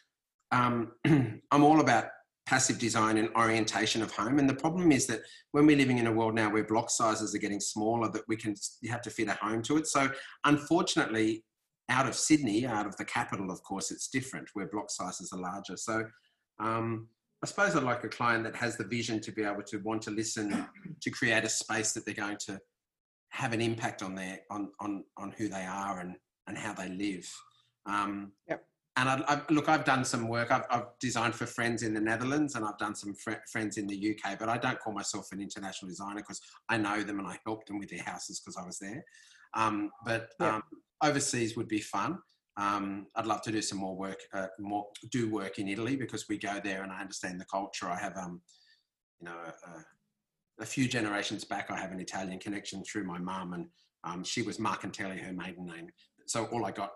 [0.53, 2.07] um, I'm all about
[2.47, 4.39] passive design and orientation of home.
[4.39, 7.35] And the problem is that when we're living in a world now where block sizes
[7.35, 9.87] are getting smaller, that we can you have to fit a home to it.
[9.87, 10.09] So
[10.45, 11.45] unfortunately,
[11.91, 15.41] out of Sydney, out of the capital, of course, it's different where block sizes are
[15.41, 15.77] larger.
[15.77, 16.05] So
[16.59, 17.09] um,
[17.43, 20.03] I suppose I'd like a client that has the vision to be able to want
[20.03, 20.67] to listen,
[21.01, 22.59] to create a space that they're going to
[23.31, 26.17] have an impact on their on on on who they are and
[26.47, 27.31] and how they live.
[27.87, 28.65] Um, yep.
[28.97, 30.51] And I, I, look, I've done some work.
[30.51, 33.87] I've, I've, designed for friends in the Netherlands, and I've done some fr- friends in
[33.87, 34.37] the UK.
[34.37, 37.69] But I don't call myself an international designer because I know them and I helped
[37.69, 39.05] them with their houses because I was there.
[39.55, 40.55] Um, but yep.
[40.55, 40.63] um,
[41.01, 42.19] overseas would be fun.
[42.59, 46.29] Um, I'd love to do some more work, uh, more do work in Italy because
[46.29, 47.89] we go there and I understand the culture.
[47.89, 48.41] I have, um,
[49.21, 53.53] you know, a, a, few generations back, I have an Italian connection through my mum,
[53.53, 53.67] and
[54.03, 55.89] um, she was Marcantelli, her maiden name.
[56.27, 56.91] So all I got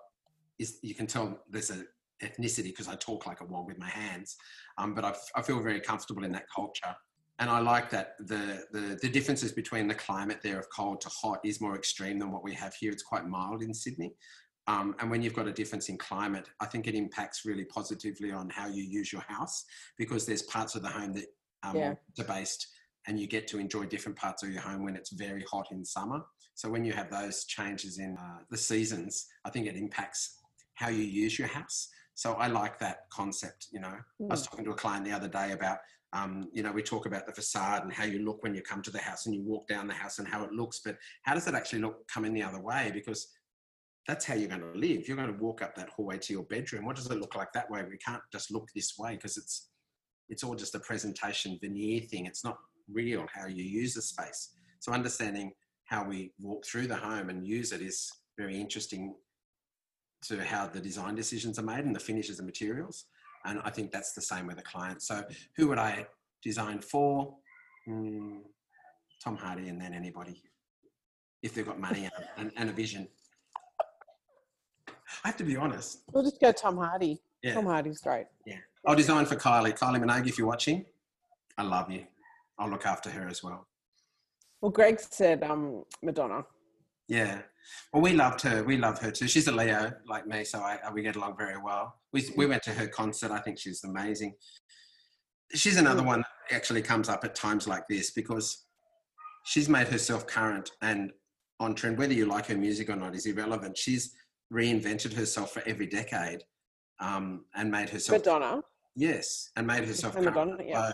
[0.59, 1.85] is you can tell there's a
[2.25, 4.37] ethnicity because I talk like a wog with my hands,
[4.79, 6.95] um, but I, I feel very comfortable in that culture
[7.43, 11.09] and I like that the, the, the differences between the climate there of cold to
[11.09, 12.93] hot is more extreme than what we have here.
[12.93, 14.13] It's quite mild in Sydney.
[14.69, 18.31] Um, and when you've got a difference in climate, I think it impacts really positively
[18.31, 19.65] on how you use your house
[19.99, 21.27] because there's parts of the home that
[21.65, 21.95] um, yeah.
[22.19, 22.69] are based
[23.09, 25.85] and you get to enjoy different parts of your home when it's very hot in
[25.85, 26.23] summer.
[26.55, 30.39] So when you have those changes in uh, the seasons, I think it impacts
[30.75, 31.89] how you use your house.
[32.15, 33.69] So I like that concept.
[33.73, 34.31] You know, mm.
[34.31, 34.51] I was mm.
[34.51, 35.79] talking to a client the other day about
[36.15, 38.83] um, you know, we talk about the facade and how you look when you come
[38.83, 41.33] to the house and you walk down the house and how it looks, but how
[41.33, 42.91] does it actually look coming the other way?
[42.93, 43.29] Because
[44.07, 45.07] that's how you're going to live.
[45.07, 46.85] You're going to walk up that hallway to your bedroom.
[46.85, 47.83] What does it look like that way?
[47.89, 49.69] We can't just look this way because it's
[50.29, 52.27] it's all just a presentation veneer thing.
[52.27, 52.57] It's not
[52.91, 54.51] real how you use the space.
[54.81, 55.53] So understanding
[55.85, 59.15] how we walk through the home and use it is very interesting
[60.23, 63.07] to how the design decisions are made and the finishes and materials.
[63.45, 65.03] And I think that's the same with a client.
[65.03, 65.23] So
[65.57, 66.07] who would I
[66.43, 67.35] design for?
[67.89, 68.41] Mm,
[69.23, 70.43] Tom Hardy and then anybody,
[71.43, 73.09] if they've got money and, and, and, a vision.
[75.25, 76.03] I have to be honest.
[76.13, 77.21] We'll just go Tom Hardy.
[77.43, 77.55] Yeah.
[77.55, 78.27] Tom Hardy's great.
[78.47, 78.59] Yeah.
[78.87, 79.79] I'll design for Kylie.
[79.79, 80.85] Kylie Minogue, if you're watching,
[81.57, 82.05] I love you.
[82.59, 83.67] I'll look after her as well.
[84.61, 86.45] Well, Greg said um, Madonna.
[87.09, 87.43] Yeah.
[87.93, 88.63] Well, we loved her.
[88.63, 89.29] We love her too.
[89.29, 91.97] She's a Leo like me, so I, we get along very well.
[92.13, 93.31] We, we went to her concert.
[93.31, 94.35] I think she's amazing.
[95.55, 98.65] She's another one that actually comes up at times like this because
[99.45, 101.13] she's made herself current and
[101.61, 101.99] on trend.
[101.99, 103.77] Whether you like her music or not is irrelevant.
[103.77, 104.15] She's
[104.53, 106.43] reinvented herself for every decade
[107.01, 108.19] um, and made herself.
[108.19, 108.63] Madonna.
[108.95, 110.17] Yes, and made herself.
[110.17, 110.93] and Madonna, yeah.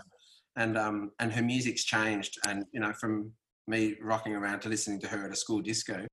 [0.55, 3.31] And um, and her music's changed, and you know, from
[3.67, 6.05] me rocking around to listening to her at a school disco.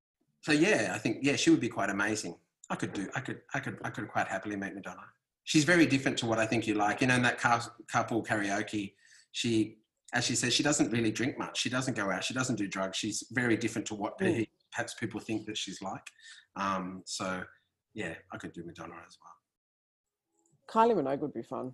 [0.43, 2.37] So yeah, I think yeah, she would be quite amazing.
[2.69, 5.03] I could do, I could, I could, I could quite happily meet Madonna.
[5.45, 7.01] She's very different to what I think you like.
[7.01, 8.95] You know, in that couple karaoke,
[9.31, 9.79] she,
[10.13, 11.61] as she says, she doesn't really drink much.
[11.61, 12.25] She doesn't go out.
[12.25, 12.99] She doesn't do drugs.
[12.99, 14.49] She's very different to what mm.
[14.77, 16.11] Perhaps people think that she's like.
[16.57, 17.43] Um, so
[17.95, 19.33] yeah, I could do Madonna as well.
[20.71, 21.73] Kylie Minogue would be fun.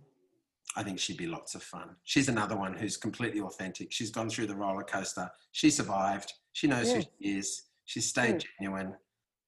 [0.77, 1.97] I think she'd be lots of fun.
[2.05, 3.91] She's another one who's completely authentic.
[3.93, 5.29] She's gone through the roller coaster.
[5.51, 6.33] She survived.
[6.53, 6.97] She knows Yeah.
[6.99, 7.63] who she is.
[7.87, 8.47] She's stayed Mm.
[8.59, 8.97] genuine.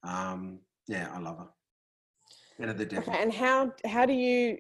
[0.03, 1.49] Um, yeah, I love her.
[2.59, 3.13] Better the devil.
[3.13, 4.59] Okay, and how how do you?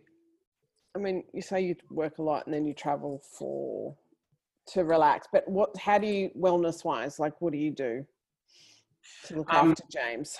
[0.96, 3.96] I mean, you say you work a lot and then you travel for
[4.68, 5.76] to relax, but what?
[5.76, 7.18] How do you wellness wise?
[7.18, 8.06] Like, what do you do
[9.26, 10.38] to look Um, after James?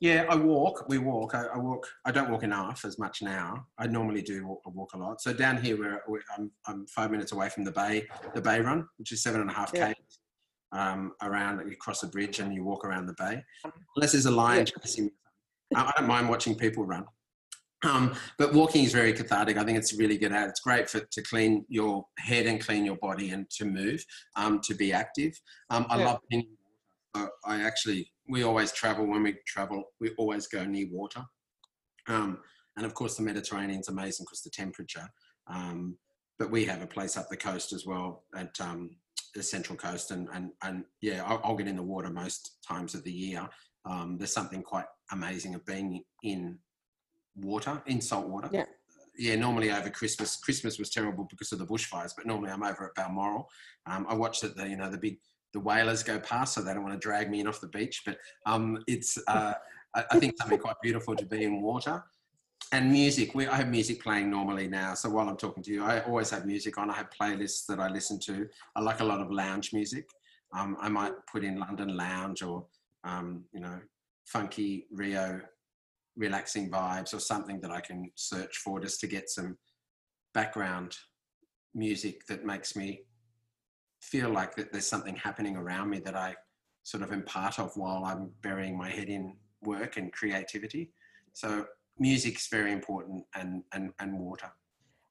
[0.00, 0.88] Yeah, I walk.
[0.88, 1.34] We walk.
[1.34, 1.86] I, I walk.
[2.04, 3.66] I don't walk enough as much now.
[3.78, 5.20] I normally do walk, walk a lot.
[5.20, 8.60] So down here, we're, we're I'm, I'm five minutes away from the bay, the bay
[8.60, 9.92] run, which is seven and a half Yeah.
[9.92, 9.94] k.
[10.72, 13.44] Um, around you cross a bridge and you walk around the bay.
[13.94, 14.72] Unless there's a lion Yeah.
[14.82, 15.10] chasing me,
[15.76, 17.04] I don't mind watching people run.
[17.84, 19.56] Um, but walking is very cathartic.
[19.58, 20.48] I think it's really good at.
[20.48, 24.04] It's great for to clean your head and clean your body and to move,
[24.34, 25.38] um, to be active.
[25.68, 26.06] Um, I Yeah.
[26.06, 26.46] love being
[27.14, 29.06] I actually, we always travel.
[29.06, 31.22] When we travel, we always go near water.
[32.08, 32.38] Um,
[32.76, 35.06] and of course, the Mediterranean's amazing because the temperature.
[35.46, 35.96] Um,
[36.38, 38.90] but we have a place up the coast as well at um,
[39.34, 42.94] the Central Coast, and and and yeah, I'll, I'll get in the water most times
[42.94, 43.48] of the year.
[43.84, 46.58] Um, there's something quite amazing of being in
[47.36, 48.48] water, in salt water.
[48.52, 48.64] Yeah.
[49.18, 50.36] Yeah, normally over Christmas.
[50.36, 53.46] Christmas was terrible because of the bushfires, but normally I'm over at Balmoral.
[53.84, 55.18] Um, I watch that the you know the big
[55.52, 58.02] the whalers go past, so they don't want to drag me in off the beach.
[58.04, 59.54] But um, it's uh,
[59.94, 62.02] I, I think something quite beautiful to be in water.
[62.70, 64.94] And music, we, I have music playing normally now.
[64.94, 66.88] So while I'm talking to you, I always have music on.
[66.88, 68.48] I have playlists that I listen to.
[68.76, 70.08] I like a lot of lounge music.
[70.56, 72.64] Um, I might put in London Lounge or,
[73.04, 73.78] um, you know,
[74.26, 75.40] funky Rio
[76.16, 79.56] relaxing vibes or something that I can search for just to get some
[80.34, 80.96] background
[81.74, 83.02] music that makes me
[84.02, 86.34] feel like that there's something happening around me that I
[86.82, 90.90] sort of am part of while I'm burying my head in work and creativity.
[91.32, 91.64] So
[91.98, 94.50] music's very important and, and, and water.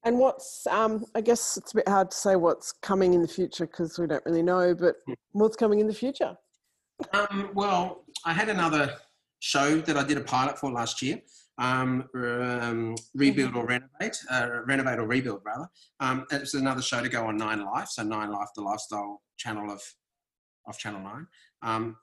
[0.04, 1.06] And what's um?
[1.14, 4.08] I guess it's a bit hard to say what's coming in the future because we
[4.08, 4.74] don't really know.
[4.74, 5.14] But Hmm.
[5.34, 6.36] what's coming in the future?
[7.14, 8.96] Um, well, I had another
[9.42, 11.22] show that I did a pilot for last year.
[11.58, 15.68] Um, um, rebuild or renovate, uh, renovate or rebuild rather.
[16.00, 19.82] Um, it was another show to go on 9Life, so 9Life, the lifestyle channel of
[20.68, 21.28] of Channel Nine.
[21.62, 21.98] Um,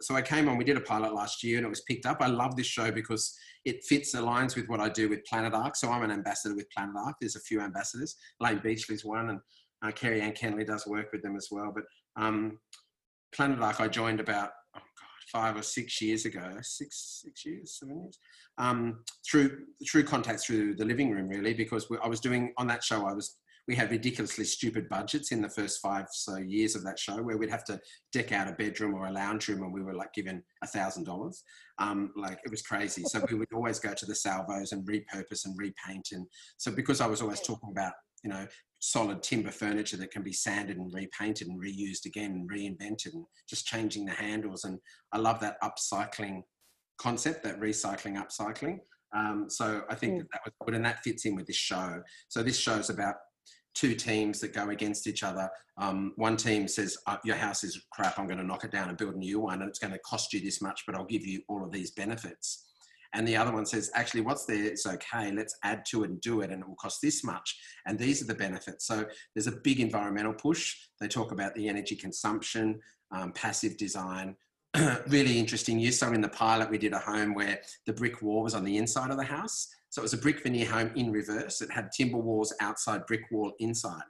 [0.00, 0.56] so I came on.
[0.56, 2.18] We did a pilot last year, and it was picked up.
[2.20, 5.76] I love this show because it fits aligns with what I do with Planet Ark.
[5.76, 7.16] So I'm an ambassador with Planet Ark.
[7.20, 8.16] There's a few ambassadors.
[8.40, 9.40] Layne Beachley's one, and
[9.84, 11.72] uh, Kerri-Anne Kennerley does work with them as well.
[11.74, 11.84] But
[12.16, 12.58] um,
[13.34, 14.50] Planet Ark, I joined about
[15.32, 18.18] five or six years ago, six six years, seven years,
[18.58, 19.58] um, through
[19.90, 23.06] through contacts through the living room, really, because we, I was doing on that show.
[23.06, 23.36] I was
[23.68, 27.36] we had ridiculously stupid budgets in the first five so years of that show, where
[27.36, 27.78] we'd have to
[28.12, 31.04] deck out a bedroom or a lounge room, and we were like given a thousand
[31.04, 31.44] dollars.
[31.78, 33.04] Um, like it was crazy.
[33.04, 36.08] So we would always go to the salvos and repurpose and repaint.
[36.12, 36.26] And
[36.56, 37.92] so because I was always talking about
[38.24, 38.46] you know
[38.80, 43.24] solid timber furniture that can be sanded and repainted and reused again and reinvented and
[43.48, 44.64] just changing the handles.
[44.64, 44.78] And
[45.12, 46.42] I love that upcycling
[46.98, 48.78] concept, that recycling, upcycling.
[49.16, 50.18] Um, so I think Mm.
[50.18, 52.02] that, that was good, and that fits in with this show.
[52.28, 53.16] So this show's about
[53.74, 55.48] two teams that go against each other.
[55.78, 58.18] Um, one team says, uh, "Your house is crap.
[58.18, 59.98] I'm going to knock it down and build a new one, and it's going to
[60.00, 62.67] cost you this much, but I'll give you all of these benefits."
[63.14, 65.32] And the other one says, "Actually, what's there is okay.
[65.32, 68.22] Let's add to it and do it, and it will cost this much, and these
[68.22, 70.76] are the benefits." So there's a big environmental push.
[71.00, 72.80] They talk about the energy consumption,
[73.10, 74.36] um, passive design.
[75.08, 75.98] really interesting use.
[75.98, 78.76] So in the pilot, we did a home where the brick wall was on the
[78.76, 79.68] inside of the house.
[79.88, 81.62] So it was a brick veneer home in reverse.
[81.62, 84.02] It had timber walls outside, brick wall inside.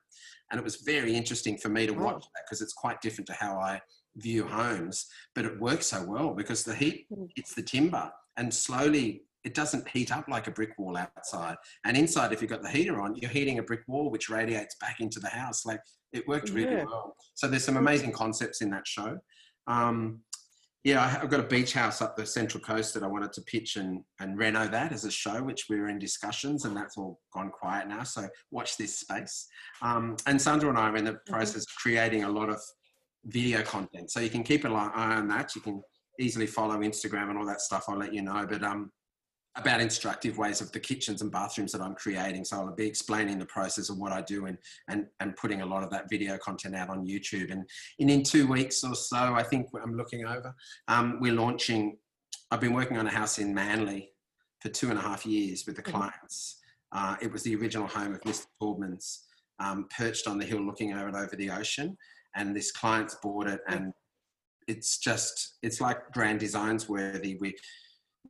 [0.51, 3.35] And it was very interesting for me to watch that because it's quite different to
[3.35, 3.81] how I
[4.17, 5.07] view homes.
[5.35, 7.29] But it works so well because the heat Mm.
[7.37, 11.57] hits the timber and slowly it doesn't heat up like a brick wall outside.
[11.85, 14.75] And inside, if you've got the heater on, you're heating a brick wall which radiates
[14.81, 15.65] back into the house.
[15.65, 15.81] Like
[16.13, 16.85] it worked really Yeah.
[16.85, 17.15] well.
[17.35, 19.19] So there's some amazing concepts in that show.
[19.67, 20.23] Um,
[20.85, 23.77] yeah, I've got a beach house up the Central Coast that I wanted to pitch
[23.77, 27.21] and, and reno that as a show, which we were in discussions, and that's all
[27.35, 28.05] gone quiet now.
[28.05, 29.49] So watch this space.
[29.83, 32.61] Um, and Sandra and I are in the process of creating a lot of
[33.25, 35.55] video content, so you can keep an eye on that.
[35.55, 35.83] You can
[36.19, 37.85] easily follow Instagram and all that stuff.
[37.89, 38.91] I'll let you know, but um,
[39.57, 42.45] about instructive ways of the kitchens and bathrooms that I'm creating.
[42.45, 44.59] So I'll be explaining the process of what I do and
[44.89, 47.51] and and putting a lot of that video content out on YouTube.
[47.51, 50.55] And in in two weeks or so, I think I'm looking over.
[50.87, 51.99] Um, we're launching.
[52.51, 54.13] I've been working on a house in Manly
[54.61, 55.91] for two and a half years with the Mhm.
[55.93, 56.61] clients.
[56.93, 58.47] Uh, it was the original home of Mr.
[58.61, 59.27] Taubman's,
[59.61, 61.97] um, perched on the hill, looking out over the ocean.
[62.35, 63.93] And this client's bought it, and
[64.69, 67.37] it's just it's like grand designs worthy.
[67.41, 67.57] We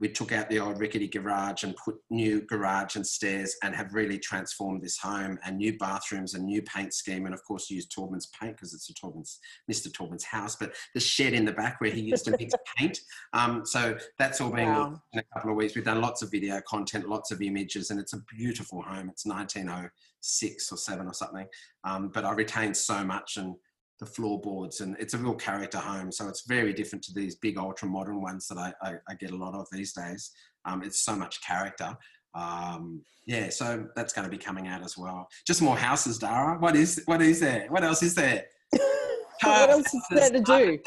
[0.01, 3.95] we took out the old rickety garage and put new garage and stairs and have
[3.95, 7.93] really transformed this home and new bathrooms and new paint scheme and of course used
[7.93, 9.91] Taubman's paint because it's a Taubman's Mr.
[9.91, 13.01] Taubman's house but the shed in the back where he used to mix paint
[13.33, 15.03] um, so that's all being Wow.
[15.15, 17.99] in a couple of weeks we've done lots of video content lots of images and
[17.99, 21.47] it's a beautiful home it's 1906 or 7 or something
[21.85, 23.57] um, but I retained so much and
[23.99, 27.59] the floorboards and it's a real character home so it's very different to these big
[27.59, 30.31] ultra modern ones that I, I, I get a lot of these days
[30.65, 31.97] um, it's so much character
[32.35, 36.59] um, yeah so that's going to be coming out as well just more houses dara
[36.59, 38.45] what is what is there what else is there
[39.43, 40.79] what else is there to do?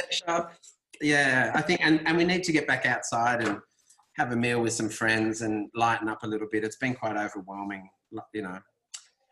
[1.01, 3.59] yeah i think and, and we need to get back outside and
[4.15, 7.17] have a meal with some friends and lighten up a little bit it's been quite
[7.17, 7.89] overwhelming
[8.33, 8.57] you know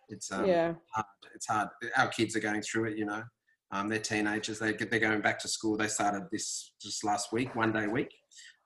[0.09, 0.73] it's um, yeah.
[0.91, 1.05] hard.
[1.35, 1.69] It's hard.
[1.97, 3.23] Our kids are going through it, you know.
[3.71, 4.59] Um, they're teenagers.
[4.59, 5.77] They, they're going back to school.
[5.77, 8.13] They started this just last week, one day a week,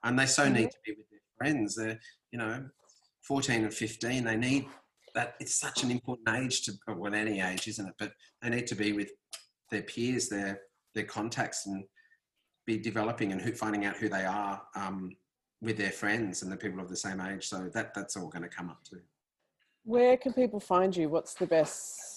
[0.03, 1.75] and they so need to be with their friends.
[1.75, 1.99] They're,
[2.31, 2.65] you know,
[3.27, 4.23] 14 and 15.
[4.23, 4.65] They need
[5.15, 5.35] that.
[5.39, 7.95] It's such an important age to, well, any age, isn't it?
[7.99, 9.11] But they need to be with
[9.71, 10.61] their peers, their
[10.95, 11.83] their contacts, and
[12.65, 15.11] be developing and who, finding out who they are um,
[15.61, 17.47] with their friends and the people of the same age.
[17.47, 19.01] So that that's all going to come up too.
[19.83, 21.09] Where can people find you?
[21.09, 22.12] What's the best?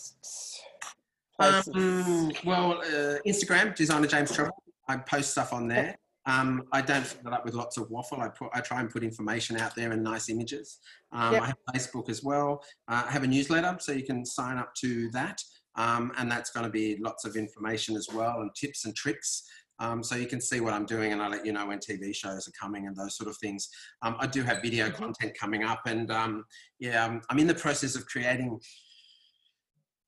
[1.39, 4.53] Um, well, uh, Instagram, designer James Treble.
[4.89, 5.97] I post stuff on there.
[6.27, 8.21] Um, I don't fill it up with lots of waffle.
[8.21, 10.79] I put, I try and put information out there and nice images.
[11.13, 11.43] Um, Yep.
[11.43, 12.65] I have Facebook as well.
[12.89, 15.41] Uh, I have a newsletter, so you can sign up to that,
[15.77, 19.45] um, and that's going to be lots of information as well and tips and tricks.
[19.79, 22.15] Um, so you can see what I'm doing, and I let you know when TV
[22.15, 23.69] shows are coming and those sort of things.
[24.03, 24.95] Um, I do have video Mhm.
[24.95, 26.45] content coming up, and um,
[26.79, 28.59] yeah, I'm in the process of creating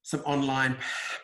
[0.08, 0.74] some online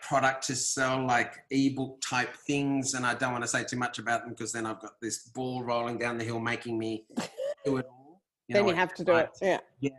[0.03, 3.99] product to sell like ebook type things and i don't want to say too much
[3.99, 7.07] about them because then i've got this ball rolling down the hill making me
[7.65, 8.21] do it all
[8.51, 9.31] then know, you have to do it.
[9.41, 9.59] Yeah.
[9.81, 9.91] yeah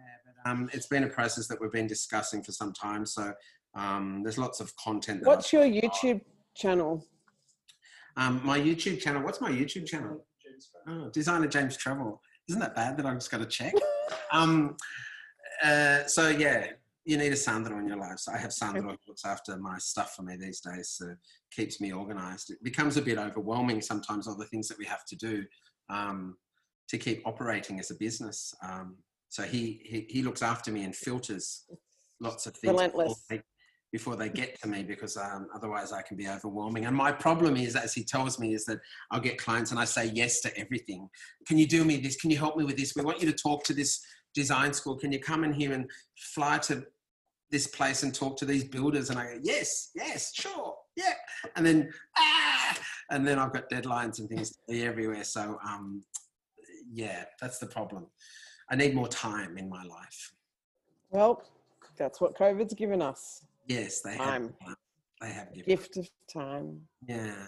[0.44, 3.34] but um, it's been a process that we've been discussing for some time so
[3.74, 6.22] um, there's lots of content that What's your YouTube
[6.56, 7.04] channel?
[8.18, 12.76] Um, my youtube channel what's my youtube channel James oh, designer james treble isn't that
[12.76, 13.74] bad that i've just got to check
[14.32, 14.78] um,
[15.64, 16.68] uh, so yeah
[17.06, 18.18] you need a Sandro in your life.
[18.18, 21.16] So I have Sandro who looks after my stuff for me these days, so
[21.52, 22.50] keeps me organized.
[22.50, 25.44] It becomes a bit overwhelming sometimes, all the things that we have to do
[25.90, 26.36] um,
[26.90, 28.54] to keep operating as a business.
[28.64, 28.98] Um,
[29.30, 31.66] so he, he he looks after me and filters
[32.22, 33.42] lots of things before they,
[33.92, 36.86] before they get to me because um, otherwise I can be overwhelming.
[36.86, 38.80] And my problem is, as he tells me, is that
[39.12, 41.08] I'll get clients and I say yes to everything.
[41.48, 42.16] Can you do me this?
[42.16, 42.96] Can you help me with this?
[42.96, 44.02] We want you to talk to this
[44.34, 44.98] design school.
[44.98, 46.86] Can you come in here and fly to
[47.52, 49.10] this place and talk to these builders?
[49.10, 51.14] And I go, yes, yes, sure, yeah.
[51.56, 52.78] And then, ah,
[53.12, 55.24] and then I've got deadlines and things everywhere.
[55.24, 56.04] So, um,
[56.94, 58.08] yeah, that's the problem.
[58.70, 60.34] I need more time in my life.
[61.12, 61.44] Well,
[61.98, 63.46] that's what COVID's given us.
[63.68, 64.54] Yes, they Time.
[64.62, 64.76] have.
[65.22, 65.68] They have given.
[65.68, 66.82] Gift of time.
[67.08, 67.48] Yeah.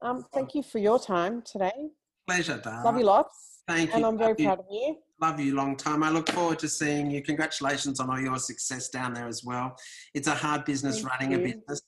[0.00, 1.90] Um, thank you for your time today.
[2.26, 2.84] Pleasure, darling.
[2.84, 3.55] Love you lots.
[3.68, 3.96] Thank you.
[3.96, 4.50] And I'm very Love you.
[4.50, 4.96] of you.
[5.20, 6.02] Love you long time.
[6.02, 7.22] I look forward to seeing you.
[7.22, 9.76] Congratulations on all your success down there as well.
[10.14, 11.80] It's a hard business Thank running a business,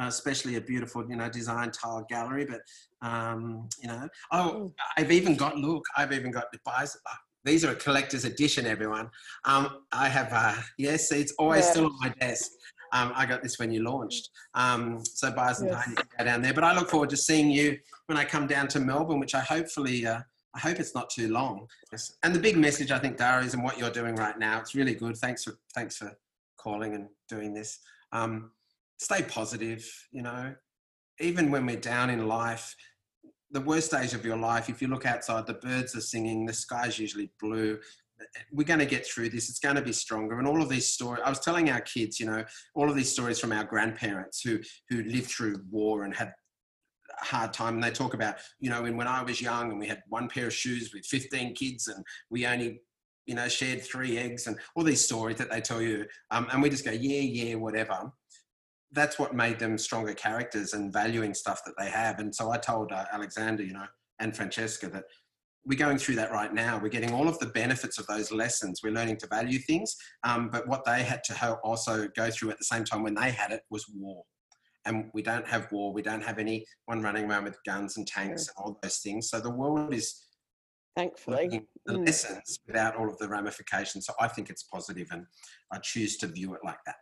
[0.00, 2.46] uh, especially a beautiful, you know, design tile gallery.
[2.46, 2.60] But
[3.06, 4.72] um, you know, oh, Mm.
[4.96, 5.84] I've even got look.
[5.96, 6.96] I've even got the buys.
[6.96, 7.14] uh,
[7.44, 9.10] These are a collector's edition, everyone.
[9.44, 11.70] Um, I have, uh, yes, it's always Yeah.
[11.72, 12.50] still on my desk.
[12.92, 14.30] Um, I got this when you launched.
[14.54, 15.88] Um, so buyers and Yes.
[15.88, 16.54] you go down there.
[16.54, 19.40] But I look forward to seeing you when I come down to Melbourne, which I
[19.40, 20.20] hopefully, uh,
[20.54, 21.66] I hope it's not too long.
[22.22, 24.60] And the big message, I think, Dara, is in what you're doing right now.
[24.60, 25.16] It's really good.
[25.16, 26.12] Thanks for thanks for
[26.58, 27.78] calling and doing this.
[28.12, 28.50] Um,
[28.98, 29.88] stay positive.
[30.12, 30.54] You know,
[31.20, 32.74] even when we're down in life,
[33.50, 36.52] the worst days of your life, if you look outside, the birds are singing, the
[36.52, 37.78] sky's usually blue.
[38.52, 39.48] We're going to get through this.
[39.48, 40.38] It's going to be stronger.
[40.38, 43.10] And all of these stories, I was telling our kids, you know, all of these
[43.10, 46.32] stories from our grandparents who who lived through war and had
[47.22, 47.74] hard time.
[47.74, 50.28] And they talk about, you know, when, when I was young and we had one
[50.28, 52.80] pair of shoes with 15 kids and we only,
[53.26, 56.06] you know, shared three eggs and all these stories that they tell you.
[56.30, 58.12] Um, and we just go, yeah, yeah, whatever
[58.92, 62.18] that's what made them stronger characters and valuing stuff that they have.
[62.18, 63.86] And so I told uh, Alexander, you know,
[64.18, 65.04] and Francesca that
[65.64, 66.78] we're going through that right now.
[66.78, 68.80] We're getting all of the benefits of those lessons.
[68.82, 69.96] We're learning to value things.
[70.24, 73.30] Um, but what they had to also go through at the same time when they
[73.30, 74.24] had it was war.
[74.84, 75.92] And we don't have war.
[75.92, 79.30] We don't have anyone running around with guns and tanks and all those things.
[79.30, 80.26] So the world is
[80.96, 81.66] Thankfully.
[81.86, 82.06] the Mm.
[82.06, 84.06] lessons without all of the ramifications.
[84.06, 85.26] So I think it's positive and
[85.70, 86.96] I choose to view it like that.